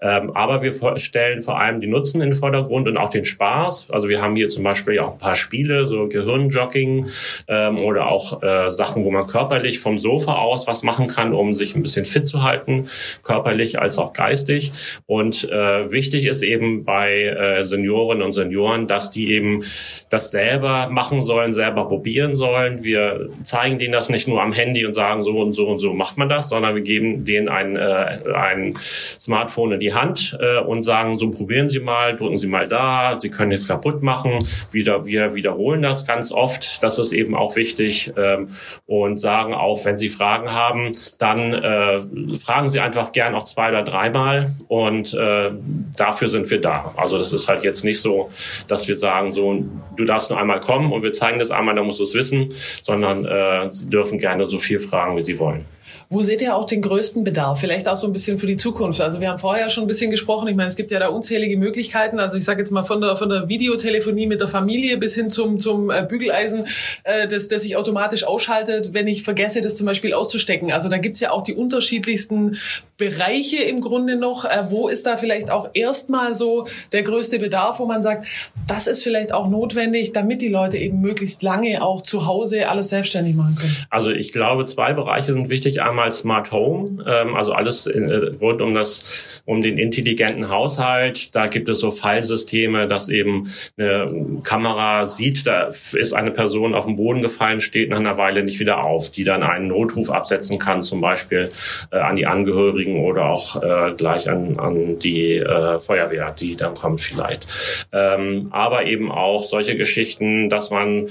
Ähm, 0.02 0.36
aber 0.36 0.62
wir 0.62 0.74
stellen 0.98 1.42
vor 1.42 1.60
allem 1.60 1.82
die 1.82 1.88
Nutzen 1.88 2.22
in 2.22 2.32
den 2.32 2.40
Vordergrund 2.40 2.88
und 2.88 2.98
auch 2.98 3.10
den 3.10 3.26
Spaß. 3.26 3.88
Also 3.92 4.10
wir 4.10 4.22
haben 4.22 4.36
hier 4.36 4.48
zum 4.48 4.64
Beispiel 4.64 5.00
auch 5.00 5.14
ein 5.14 5.18
paar 5.20 5.36
Spiele, 5.36 5.88
so 5.88 6.08
Gehirnjogging 6.08 7.08
ähm, 7.48 7.80
oder 7.80 8.10
auch 8.10 8.42
äh, 8.42 8.70
Sachen, 8.70 9.04
wo 9.04 9.12
man 9.12 9.28
körperlich 9.28 9.80
vom 9.80 10.00
Sofa 10.00 10.36
aus 10.36 10.68
was 10.68 10.84
machen 10.84 11.08
kann, 11.08 11.34
um 11.34 11.56
sich 11.56 11.76
ein 11.76 11.84
bisschen 11.84 12.06
fit 12.06 12.28
zu 12.28 12.44
halten, 12.44 12.90
körperlich 13.24 13.80
als 13.80 13.98
auch 13.98 14.14
geistig. 14.14 14.72
Und 15.06 15.44
äh, 15.50 15.92
wichtig 15.92 16.26
ist 16.26 16.42
eben 16.42 16.84
bei 16.84 17.24
äh, 17.24 17.64
Seniorinnen 17.64 18.24
und 18.24 18.34
Senioren, 18.34 18.88
dass 18.88 19.12
die 19.12 19.32
eben 19.32 19.64
dasselbe 20.10 20.48
selber 20.48 20.90
machen 20.90 21.24
sollen, 21.24 21.54
selber 21.54 21.88
probieren 21.88 22.36
sollen. 22.36 22.84
Wir 22.84 23.30
zeigen 23.44 23.57
denen 23.80 23.94
das 23.94 24.10
nicht 24.10 24.28
nur 24.28 24.42
am 24.42 24.54
Handy 24.54 24.86
und 24.86 24.94
sagen, 24.94 25.24
so 25.24 25.38
und 25.38 25.54
so 25.54 25.68
und 25.68 25.80
so 25.80 25.94
macht 25.94 26.18
man 26.18 26.30
das, 26.30 26.50
sondern 26.50 26.76
wir 26.76 26.82
geben 26.82 27.26
denen 27.26 27.50
ein, 27.50 27.76
äh, 27.76 28.20
ein 28.34 28.78
Smartphone 28.80 29.74
in 29.74 29.80
die 29.80 29.94
Hand 29.94 30.38
äh, 30.40 30.60
und 30.60 30.84
sagen, 30.84 31.18
so 31.18 31.32
probieren 31.32 31.70
Sie 31.70 31.80
mal, 31.80 32.16
drücken 32.16 32.38
Sie 32.38 32.48
mal 32.48 32.68
da, 32.68 33.18
Sie 33.20 33.30
können 33.30 33.50
nichts 33.50 33.68
kaputt 33.68 34.02
machen. 34.02 34.48
Wieder, 34.72 35.06
wir 35.06 35.36
wiederholen 35.36 35.82
das 35.82 36.06
ganz 36.06 36.32
oft, 36.32 36.84
das 36.84 37.00
ist 37.00 37.12
eben 37.12 37.36
auch 37.36 37.56
wichtig 37.56 38.12
ähm, 38.18 38.50
und 38.86 39.20
sagen 39.20 39.54
auch, 39.54 39.86
wenn 39.86 39.98
Sie 39.98 40.10
Fragen 40.10 40.52
haben, 40.52 40.92
dann 41.18 41.54
äh, 41.54 42.02
fragen 42.38 42.70
Sie 42.70 42.80
einfach 42.80 43.12
gern 43.12 43.36
auch 43.36 43.44
zwei 43.44 43.70
oder 43.70 43.84
dreimal 43.84 44.52
und 44.68 45.14
äh, 45.14 45.52
dafür 45.98 46.30
sind 46.30 46.50
wir 46.50 46.62
da. 46.62 46.94
Also 46.96 47.18
das 47.18 47.34
ist 47.34 47.48
halt 47.48 47.64
jetzt 47.64 47.84
nicht 47.84 48.02
so, 48.02 48.30
dass 48.68 48.88
wir 48.88 48.98
sagen, 48.98 49.32
so 49.32 49.64
du 49.96 50.06
darfst 50.06 50.30
nur 50.30 50.40
einmal 50.40 50.60
kommen 50.60 50.92
und 50.92 51.04
wir 51.04 51.12
zeigen 51.12 51.40
das 51.40 51.52
einmal, 51.52 51.76
dann 51.76 51.86
musst 51.86 52.00
du 52.00 52.04
es 52.04 52.14
wissen, 52.14 52.54
sondern 52.84 53.26
äh, 53.26 53.30
Sie 53.70 53.90
dürfen 53.90 54.18
gerne 54.18 54.46
so 54.46 54.60
viel 54.60 54.80
fragen, 54.80 55.16
wie 55.18 55.22
Sie 55.24 55.38
wollen. 55.40 55.66
Wo 56.10 56.22
seht 56.22 56.42
ihr 56.42 56.56
auch 56.56 56.66
den 56.66 56.82
größten 56.82 57.26
Bedarf? 57.26 57.60
Vielleicht 57.60 57.90
auch 57.90 57.98
so 57.98 58.08
ein 58.08 58.14
bisschen 58.14 58.38
für 58.38 58.48
die 58.48 58.56
Zukunft. 58.56 59.02
Also 59.02 59.20
wir 59.20 59.28
haben 59.28 59.40
vorher 59.40 59.70
schon 59.70 59.84
ein 59.84 59.88
bisschen 59.88 60.10
gesprochen. 60.10 60.48
Ich 60.48 60.56
meine, 60.56 60.70
es 60.70 60.78
gibt 60.78 60.90
ja 60.90 61.00
da 61.00 61.10
unzählige 61.10 61.58
Möglichkeiten. 61.58 62.20
Also 62.20 62.38
ich 62.38 62.46
sage 62.46 62.60
jetzt 62.60 62.72
mal 62.72 62.84
von 62.84 63.02
der 63.02 63.18
von 63.18 63.28
der 63.28 63.50
Videotelefonie 63.50 64.26
mit 64.26 64.40
der 64.40 64.48
Familie 64.48 64.98
bis 64.98 65.16
hin 65.16 65.30
zum 65.30 65.60
zum 65.60 65.90
äh, 65.90 66.06
Bügeleisen, 66.08 66.66
äh, 67.04 67.28
das 67.28 67.50
das 67.50 67.64
sich 67.64 67.76
automatisch 67.76 68.24
ausschaltet, 68.24 68.94
wenn 68.94 69.08
ich 69.08 69.24
vergesse, 69.24 69.60
das 69.60 69.76
zum 69.76 69.86
Beispiel 69.86 70.14
auszustecken. 70.14 70.72
Also 70.72 70.88
da 70.88 70.98
gibt's 70.98 71.20
ja 71.20 71.32
auch 71.32 71.42
die 71.42 71.56
unterschiedlichsten 71.56 72.58
Bereiche 72.96 73.58
im 73.58 73.82
Grunde 73.82 74.16
noch. 74.16 74.46
Äh, 74.46 74.70
wo 74.70 74.88
ist 74.88 75.06
da 75.06 75.18
vielleicht 75.18 75.52
auch 75.52 75.72
erstmal 75.74 76.34
so 76.34 76.68
der 76.94 77.04
größte 77.04 77.38
Bedarf, 77.38 77.80
wo 77.80 77.86
man 77.86 78.02
sagt, 78.02 78.28
das 78.66 78.88
ist 78.88 79.04
vielleicht 79.04 79.34
auch 79.34 79.50
notwendig, 79.50 80.14
damit 80.14 80.42
die 80.42 80.48
Leute 80.48 80.78
eben 80.78 81.02
möglichst 81.02 81.44
lange 81.44 81.84
auch 81.84 82.02
zu 82.02 82.26
Hause 82.26 82.70
alles 82.70 82.90
selbstständig 82.90 83.36
machen 83.36 83.58
können? 83.58 83.76
Also 83.90 84.12
ich 84.12 84.32
glaube, 84.32 84.64
zwei 84.66 84.94
Bereiche 84.94 85.34
sind 85.34 85.50
wichtig. 85.50 85.82
Einmal 85.82 85.97
einmal 85.98 86.12
Smart 86.12 86.52
Home, 86.52 87.04
ähm, 87.08 87.36
also 87.36 87.54
alles 87.54 87.88
in, 87.88 88.10
äh, 88.10 88.18
rund 88.40 88.62
um 88.62 88.76
das, 88.76 89.42
um 89.46 89.62
den 89.62 89.78
intelligenten 89.78 90.50
Haushalt. 90.50 91.36
Da 91.36 91.48
gibt 91.48 91.70
es 91.70 91.80
so 91.80 91.90
Fallsysteme, 91.90 92.88
dass 92.88 93.10
eben 93.10 93.52
eine 93.78 94.40
Kamera 94.44 95.08
sieht, 95.08 95.48
da 95.48 95.68
ist 95.68 96.14
eine 96.14 96.32
Person 96.32 96.76
auf 96.76 96.86
den 96.86 96.98
Boden 96.98 97.22
gefallen, 97.22 97.62
steht 97.62 97.90
nach 97.90 97.98
einer 97.98 98.18
Weile 98.18 98.44
nicht 98.44 98.60
wieder 98.60 98.86
auf, 98.86 99.12
die 99.12 99.24
dann 99.24 99.42
einen 99.42 99.68
Notruf 99.68 100.12
absetzen 100.12 100.60
kann, 100.60 100.84
zum 100.84 101.02
Beispiel 101.02 101.52
äh, 101.92 101.98
an 101.98 102.16
die 102.16 102.28
Angehörigen 102.28 103.04
oder 103.04 103.26
auch 103.26 103.62
äh, 103.62 103.94
gleich 103.96 104.30
an, 104.30 104.60
an 104.60 105.00
die 105.00 105.38
äh, 105.38 105.80
Feuerwehr, 105.80 106.32
die 106.32 106.56
dann 106.56 106.76
kommt 106.76 107.02
vielleicht. 107.02 107.48
Ähm, 107.92 108.50
aber 108.52 108.86
eben 108.86 109.12
auch 109.12 109.44
solche 109.44 109.76
Geschichten, 109.76 110.50
dass 110.50 110.70
man 110.70 111.10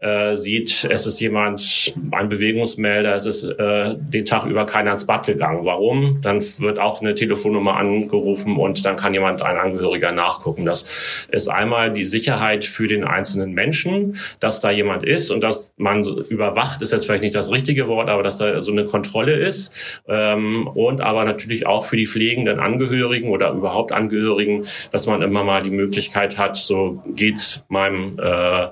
äh, 0.00 0.34
sieht, 0.34 0.88
es 0.90 1.06
ist 1.06 1.20
jemand, 1.20 1.94
ein 2.10 2.28
Bewegungsmelder, 2.28 3.14
es 3.14 3.26
ist 3.26 3.44
äh, 3.44 3.94
den 3.96 4.23
Tag 4.24 4.44
über 4.44 4.66
keiner 4.66 4.92
ins 4.92 5.06
Bad 5.06 5.26
gegangen. 5.26 5.64
Warum? 5.64 6.20
Dann 6.20 6.42
wird 6.58 6.78
auch 6.78 7.00
eine 7.00 7.14
Telefonnummer 7.14 7.76
angerufen 7.76 8.56
und 8.56 8.84
dann 8.84 8.96
kann 8.96 9.14
jemand, 9.14 9.42
ein 9.42 9.56
Angehöriger, 9.56 10.12
nachgucken. 10.12 10.64
Das 10.64 11.26
ist 11.30 11.48
einmal 11.48 11.92
die 11.92 12.06
Sicherheit 12.06 12.64
für 12.64 12.88
den 12.88 13.04
einzelnen 13.04 13.52
Menschen, 13.52 14.16
dass 14.40 14.60
da 14.60 14.70
jemand 14.70 15.04
ist 15.04 15.30
und 15.30 15.42
dass 15.42 15.74
man 15.76 16.04
überwacht, 16.04 16.82
ist 16.82 16.92
jetzt 16.92 17.06
vielleicht 17.06 17.22
nicht 17.22 17.34
das 17.34 17.50
richtige 17.50 17.88
Wort, 17.88 18.08
aber 18.08 18.22
dass 18.22 18.38
da 18.38 18.60
so 18.62 18.72
eine 18.72 18.84
Kontrolle 18.84 19.34
ist. 19.34 19.72
Ähm, 20.08 20.66
und 20.66 21.00
aber 21.00 21.24
natürlich 21.24 21.66
auch 21.66 21.84
für 21.84 21.96
die 21.96 22.06
pflegenden 22.06 22.60
Angehörigen 22.60 23.30
oder 23.30 23.50
überhaupt 23.52 23.92
Angehörigen, 23.92 24.66
dass 24.90 25.06
man 25.06 25.22
immer 25.22 25.44
mal 25.44 25.62
die 25.62 25.70
Möglichkeit 25.70 26.38
hat, 26.38 26.56
so 26.56 27.02
geht's 27.14 27.64
meinem 27.68 28.18
äh, 28.18 28.68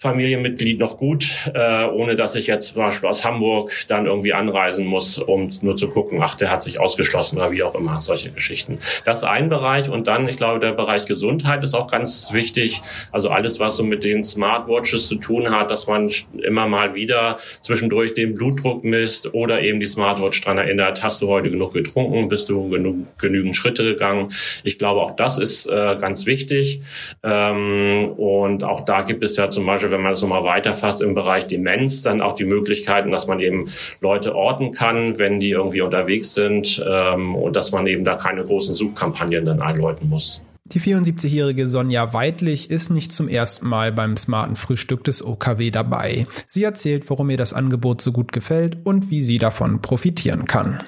Familienmitglied 0.00 0.78
noch 0.78 0.96
gut, 0.96 1.50
äh, 1.52 1.84
ohne 1.84 2.14
dass 2.14 2.34
ich 2.34 2.46
jetzt 2.46 2.68
zum 2.68 2.82
Beispiel 2.82 3.08
aus 3.08 3.24
Hamburg 3.24 3.72
dann 3.88 4.06
irgendwie 4.06 4.32
anreisen 4.60 4.86
muss, 4.86 5.18
um 5.18 5.50
nur 5.62 5.76
zu 5.76 5.88
gucken, 5.88 6.20
ach, 6.22 6.34
der 6.34 6.50
hat 6.50 6.62
sich 6.62 6.80
ausgeschlossen 6.80 7.36
oder 7.38 7.50
wie 7.50 7.62
auch 7.62 7.74
immer, 7.74 8.00
solche 8.00 8.30
Geschichten. 8.30 8.78
Das 9.04 9.18
ist 9.18 9.24
ein 9.24 9.48
Bereich 9.48 9.88
und 9.88 10.06
dann, 10.06 10.28
ich 10.28 10.36
glaube, 10.36 10.60
der 10.60 10.72
Bereich 10.72 11.06
Gesundheit 11.06 11.64
ist 11.64 11.74
auch 11.74 11.90
ganz 11.90 12.32
wichtig. 12.32 12.82
Also 13.10 13.30
alles, 13.30 13.60
was 13.60 13.76
so 13.76 13.84
mit 13.84 14.04
den 14.04 14.22
Smartwatches 14.24 15.08
zu 15.08 15.16
tun 15.16 15.50
hat, 15.50 15.70
dass 15.70 15.86
man 15.86 16.10
immer 16.42 16.68
mal 16.68 16.94
wieder 16.94 17.38
zwischendurch 17.60 18.14
den 18.14 18.34
Blutdruck 18.34 18.84
misst 18.84 19.34
oder 19.34 19.62
eben 19.62 19.80
die 19.80 19.86
Smartwatch 19.86 20.40
dran 20.40 20.58
erinnert, 20.58 21.02
hast 21.02 21.22
du 21.22 21.28
heute 21.28 21.50
genug 21.50 21.72
getrunken, 21.72 22.28
bist 22.28 22.48
du 22.48 22.68
genug, 22.68 23.06
genügend 23.18 23.56
Schritte 23.56 23.84
gegangen. 23.84 24.32
Ich 24.64 24.78
glaube, 24.78 25.00
auch 25.00 25.12
das 25.12 25.38
ist 25.38 25.66
äh, 25.66 25.96
ganz 26.00 26.26
wichtig. 26.26 26.82
Ähm, 27.22 28.10
und 28.16 28.64
auch 28.64 28.82
da 28.82 29.02
gibt 29.02 29.24
es 29.24 29.36
ja 29.36 29.48
zum 29.48 29.66
Beispiel 29.66 29.90
wenn 29.90 30.02
man 30.02 30.12
es 30.12 30.22
nochmal 30.22 30.44
weiterfasst 30.44 31.02
im 31.02 31.14
Bereich 31.14 31.46
Demenz, 31.46 32.02
dann 32.02 32.20
auch 32.20 32.34
die 32.34 32.44
Möglichkeiten, 32.44 33.10
dass 33.10 33.26
man 33.26 33.40
eben 33.40 33.70
Leute 34.00 34.34
orten 34.50 34.72
kann, 34.72 35.18
wenn 35.18 35.38
die 35.38 35.50
irgendwie 35.50 35.80
unterwegs 35.80 36.34
sind 36.34 36.84
ähm, 36.86 37.34
und 37.36 37.54
dass 37.54 37.70
man 37.72 37.86
eben 37.86 38.04
da 38.04 38.16
keine 38.16 38.44
großen 38.44 38.74
Suchkampagnen 38.74 39.44
dann 39.44 39.60
einläuten 39.62 40.08
muss. 40.08 40.42
Die 40.72 40.80
74-jährige 40.80 41.66
Sonja 41.66 42.12
Weidlich 42.14 42.70
ist 42.70 42.90
nicht 42.90 43.10
zum 43.10 43.26
ersten 43.26 43.68
Mal 43.68 43.90
beim 43.90 44.16
smarten 44.16 44.54
Frühstück 44.54 45.02
des 45.02 45.24
OKW 45.24 45.72
dabei. 45.72 46.26
Sie 46.46 46.62
erzählt, 46.62 47.10
warum 47.10 47.28
ihr 47.30 47.36
das 47.36 47.52
Angebot 47.52 48.00
so 48.00 48.12
gut 48.12 48.30
gefällt 48.30 48.78
und 48.84 49.10
wie 49.10 49.20
sie 49.20 49.38
davon 49.38 49.82
profitieren 49.82 50.44
kann. 50.44 50.80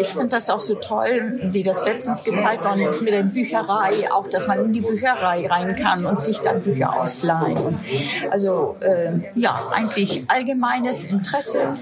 Ich 0.00 0.06
finde 0.06 0.28
das 0.28 0.48
auch 0.48 0.60
so 0.60 0.76
toll, 0.76 1.38
wie 1.50 1.62
das 1.62 1.84
letztens 1.84 2.24
gezeigt 2.24 2.64
worden 2.64 2.86
ist 2.86 3.02
mit 3.02 3.12
der 3.12 3.24
Bücherei, 3.24 4.10
auch 4.10 4.26
dass 4.30 4.48
man 4.48 4.64
in 4.64 4.72
die 4.72 4.80
Bücherei 4.80 5.46
rein 5.46 5.76
kann 5.76 6.06
und 6.06 6.18
sich 6.18 6.38
dann 6.38 6.62
Bücher 6.62 6.98
ausleihen. 6.98 7.78
Also 8.30 8.78
äh, 8.80 9.20
ja, 9.38 9.60
eigentlich 9.74 10.24
allgemeines 10.28 11.04
Interesse. 11.04 11.74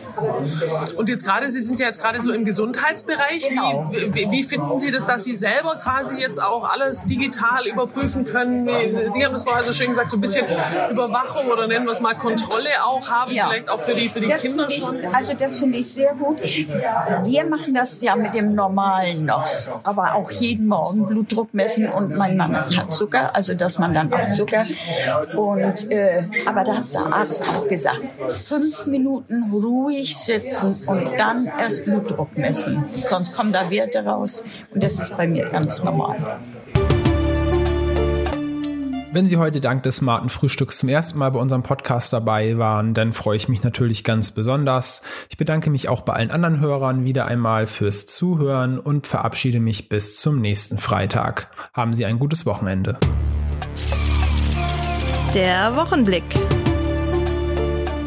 Und 0.96 1.08
jetzt 1.08 1.24
gerade, 1.24 1.48
Sie 1.50 1.60
sind 1.60 1.78
ja 1.78 1.86
jetzt 1.86 2.00
gerade 2.00 2.20
so 2.20 2.32
im 2.32 2.44
Gesundheitsbereich. 2.44 3.48
Genau. 3.48 3.92
Wie, 3.92 4.12
wie, 4.12 4.30
wie 4.32 4.42
finden 4.42 4.80
Sie 4.80 4.90
das, 4.90 5.06
dass 5.06 5.22
Sie 5.22 5.36
selber 5.36 5.76
quasi 5.80 6.20
jetzt 6.20 6.42
auch 6.42 6.68
alles 6.68 7.04
digital 7.04 7.43
digital 7.44 7.66
überprüfen 7.66 8.24
können. 8.24 8.66
Sie 9.12 9.24
haben 9.24 9.34
es 9.34 9.42
vorher 9.42 9.64
so 9.64 9.72
schön 9.72 9.90
gesagt, 9.90 10.10
so 10.10 10.16
ein 10.16 10.20
bisschen 10.20 10.46
Überwachung 10.90 11.46
oder 11.50 11.66
nennen 11.66 11.84
wir 11.84 11.92
es 11.92 12.00
mal 12.00 12.14
Kontrolle 12.14 12.68
auch 12.84 13.08
haben, 13.08 13.32
ja. 13.32 13.48
vielleicht 13.48 13.70
auch 13.70 13.80
für 13.80 13.94
die, 13.94 14.08
für 14.08 14.20
die 14.20 14.28
das 14.28 14.42
Kinder 14.42 14.70
schon. 14.70 15.00
Ich, 15.00 15.14
also 15.14 15.34
das 15.38 15.58
finde 15.58 15.78
ich 15.78 15.92
sehr 15.92 16.14
gut. 16.14 16.38
Wir 16.42 17.46
machen 17.46 17.74
das 17.74 18.00
ja 18.02 18.16
mit 18.16 18.34
dem 18.34 18.54
Normalen 18.54 19.26
noch, 19.26 19.46
aber 19.82 20.14
auch 20.14 20.30
jeden 20.30 20.66
Morgen 20.66 21.06
Blutdruck 21.06 21.54
messen 21.54 21.88
und 21.88 22.14
mein 22.14 22.36
Mann 22.36 22.54
hat 22.54 22.92
Zucker, 22.92 23.34
also 23.34 23.54
dass 23.54 23.78
man 23.78 23.94
dann 23.94 24.12
auch 24.12 24.32
Zucker 24.32 24.64
und 25.36 25.90
äh, 25.90 26.22
aber 26.46 26.64
da 26.64 26.76
hat 26.76 26.92
der 26.92 27.12
Arzt 27.12 27.48
auch 27.50 27.68
gesagt, 27.68 28.00
fünf 28.26 28.86
Minuten 28.86 29.50
ruhig 29.52 30.16
sitzen 30.16 30.76
und 30.86 31.10
dann 31.18 31.50
erst 31.58 31.84
Blutdruck 31.84 32.36
messen, 32.36 32.82
sonst 32.82 33.36
kommen 33.36 33.52
da 33.52 33.70
Werte 33.70 34.04
raus 34.04 34.42
und 34.74 34.82
das 34.82 34.98
ist 34.98 35.16
bei 35.16 35.26
mir 35.26 35.48
ganz 35.48 35.82
normal. 35.82 36.40
Wenn 39.14 39.28
Sie 39.28 39.36
heute 39.36 39.60
dank 39.60 39.84
des 39.84 39.98
smarten 39.98 40.28
Frühstücks 40.28 40.78
zum 40.78 40.88
ersten 40.88 41.20
Mal 41.20 41.30
bei 41.30 41.38
unserem 41.38 41.62
Podcast 41.62 42.12
dabei 42.12 42.58
waren, 42.58 42.94
dann 42.94 43.12
freue 43.12 43.36
ich 43.36 43.48
mich 43.48 43.62
natürlich 43.62 44.02
ganz 44.02 44.32
besonders. 44.32 45.02
Ich 45.30 45.36
bedanke 45.36 45.70
mich 45.70 45.88
auch 45.88 46.00
bei 46.00 46.14
allen 46.14 46.32
anderen 46.32 46.58
Hörern 46.58 47.04
wieder 47.04 47.26
einmal 47.26 47.68
fürs 47.68 48.08
Zuhören 48.08 48.80
und 48.80 49.06
verabschiede 49.06 49.60
mich 49.60 49.88
bis 49.88 50.20
zum 50.20 50.40
nächsten 50.40 50.78
Freitag. 50.78 51.48
Haben 51.72 51.94
Sie 51.94 52.04
ein 52.04 52.18
gutes 52.18 52.44
Wochenende. 52.44 52.98
Der 55.32 55.76
Wochenblick. 55.76 56.24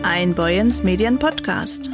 Ein 0.04 0.34
Boyens 0.34 0.84
Medien 0.84 1.20
Podcast. 1.20 1.90